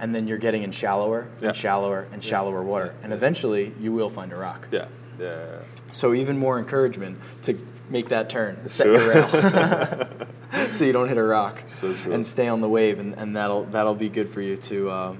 [0.00, 1.48] And then you're getting in shallower Yeah.
[1.48, 2.92] and shallower and shallower water.
[3.04, 4.66] And eventually, you will find a rock.
[4.72, 4.86] Yeah.
[5.20, 5.60] Yeah.
[5.92, 7.56] So even more encouragement to
[7.88, 8.96] make that turn, set Sure.
[8.96, 9.28] your rail,
[10.72, 12.12] so you don't hit a rock, So true.
[12.14, 15.18] and stay on the wave, and, and that'll that'll be good for you to, um,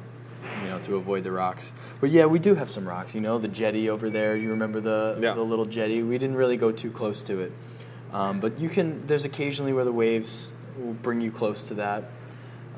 [0.63, 1.73] you know, to avoid the rocks.
[2.01, 3.15] But yeah, we do have some rocks.
[3.15, 4.37] You know, the jetty over there.
[4.37, 5.35] You remember the Yeah.
[5.35, 6.03] the little jetty?
[6.03, 7.53] We didn't really go too close to it,
[8.13, 9.07] um, but you can.
[9.07, 12.05] There's occasionally where the waves will bring you close to that.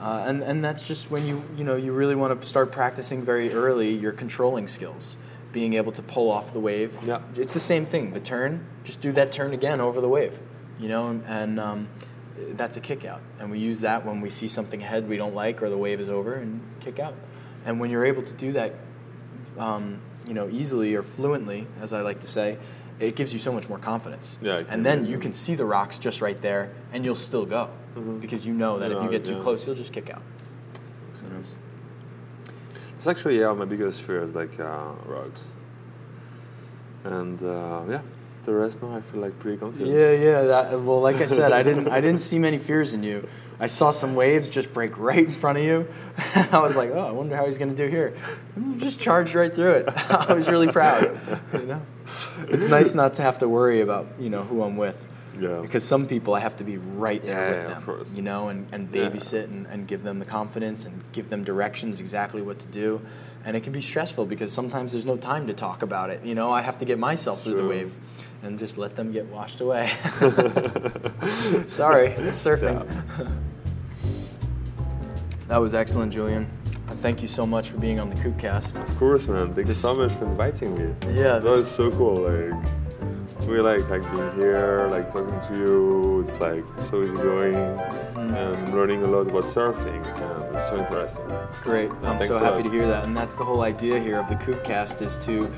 [0.00, 3.22] Uh, and, and that's just when you you know you really want to start practicing
[3.22, 5.16] very early your controlling skills,
[5.52, 6.96] being able to pull off the wave.
[7.04, 7.20] Yeah.
[7.36, 8.12] It's the same thing.
[8.12, 10.36] The turn, just do that turn again over the wave,
[10.80, 11.88] you know, and, and um,
[12.54, 13.20] that's a kick out.
[13.38, 16.00] And we use that when we see something ahead we don't like or the wave
[16.00, 17.14] is over and kick out.
[17.64, 18.74] And when you're able to do that,
[19.58, 22.58] um, you know, easily or fluently, as I like to say,
[23.00, 24.38] it gives you so much more confidence.
[24.40, 27.70] Yeah, and then you can see the rocks just right there, and you'll still go
[28.20, 29.40] because you know that if you get too yeah.
[29.40, 30.22] close, you'll just kick out.
[31.12, 31.26] So,
[32.96, 35.48] It's actually yeah my biggest fear is like uh, rocks.
[37.04, 38.00] And uh, yeah,
[38.44, 39.90] the rest now I feel like pretty confident.
[39.90, 40.42] Yeah, yeah.
[40.42, 43.28] That, well, like I said, I didn't, I didn't see many fears in you.
[43.60, 45.88] I saw some waves just break right in front of you.
[46.34, 48.16] I was like, oh, I wonder how he's going to do here.
[48.56, 49.88] And Just charged right through it.
[50.10, 51.18] I was really proud.
[51.52, 51.82] You know,
[52.48, 55.06] it's nice not to have to worry about you know who I'm with.
[55.40, 55.60] Yeah.
[55.62, 58.12] Because some people I have to be right there Yeah, with yeah, of them, course.
[58.12, 59.08] you know, and, and Yeah.
[59.08, 63.00] babysit and, and give them the confidence and give them directions exactly what to do.
[63.44, 66.24] And it can be stressful because sometimes there's no time to talk about it.
[66.24, 67.94] You know, I have to get myself through the wave
[68.42, 69.88] and just let them get washed away.
[71.66, 72.86] Sorry, it's surfing.
[75.48, 76.48] that was excellent, Julien.
[77.00, 78.86] Thank you so much for being on the KookCast.
[78.88, 79.52] Of course, man.
[79.54, 80.94] Thank you so much for inviting me.
[81.08, 82.28] Yeah, that this- was so cool.
[82.30, 82.68] Like,
[83.46, 86.20] we like like being here, like talking to you.
[86.26, 87.54] It's like so easygoing,
[88.24, 88.34] Mm-hmm.
[88.36, 90.02] and learning a lot about surfing.
[90.46, 91.24] And it's so interesting.
[91.62, 91.90] Great.
[92.04, 93.04] I'm so happy to hear that.
[93.04, 95.52] And that's the whole idea here of the KookCast is to,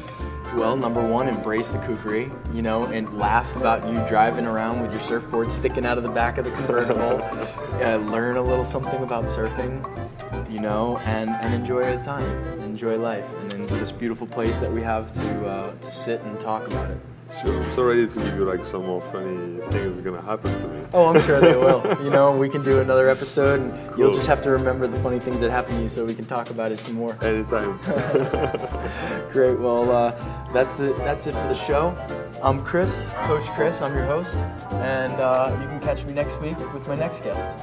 [0.56, 4.90] well, number one, embrace the kookery, you know, and laugh about you driving around with
[4.90, 7.22] your surfboard sticking out of the back of the convertible,
[7.84, 12.24] uh, learn a little something about surfing, you know, and, and enjoy the time,
[12.62, 16.40] enjoy life, and in this beautiful place that we have to, uh, to sit and
[16.40, 16.98] talk about it.
[17.26, 17.60] It's true.
[17.60, 20.68] I'm so ready to give you like some more funny things are gonna happen to
[20.68, 20.80] me.
[20.94, 21.82] Oh, I'm sure they will.
[22.06, 25.18] You know, we can do another episode, and you'll just have to remember the funny
[25.18, 27.18] things that happen to you so we can talk about it some more.
[27.24, 27.78] Anytime.
[29.32, 29.58] Great.
[29.58, 31.96] Well, uh, that's the that's it for the show.
[32.44, 33.82] I'm Chris, Coach Chris.
[33.82, 34.36] I'm your host,
[34.70, 37.58] and uh, you can catch me next week with my next guest.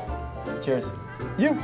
[0.61, 0.91] Cheers.
[1.37, 1.57] You.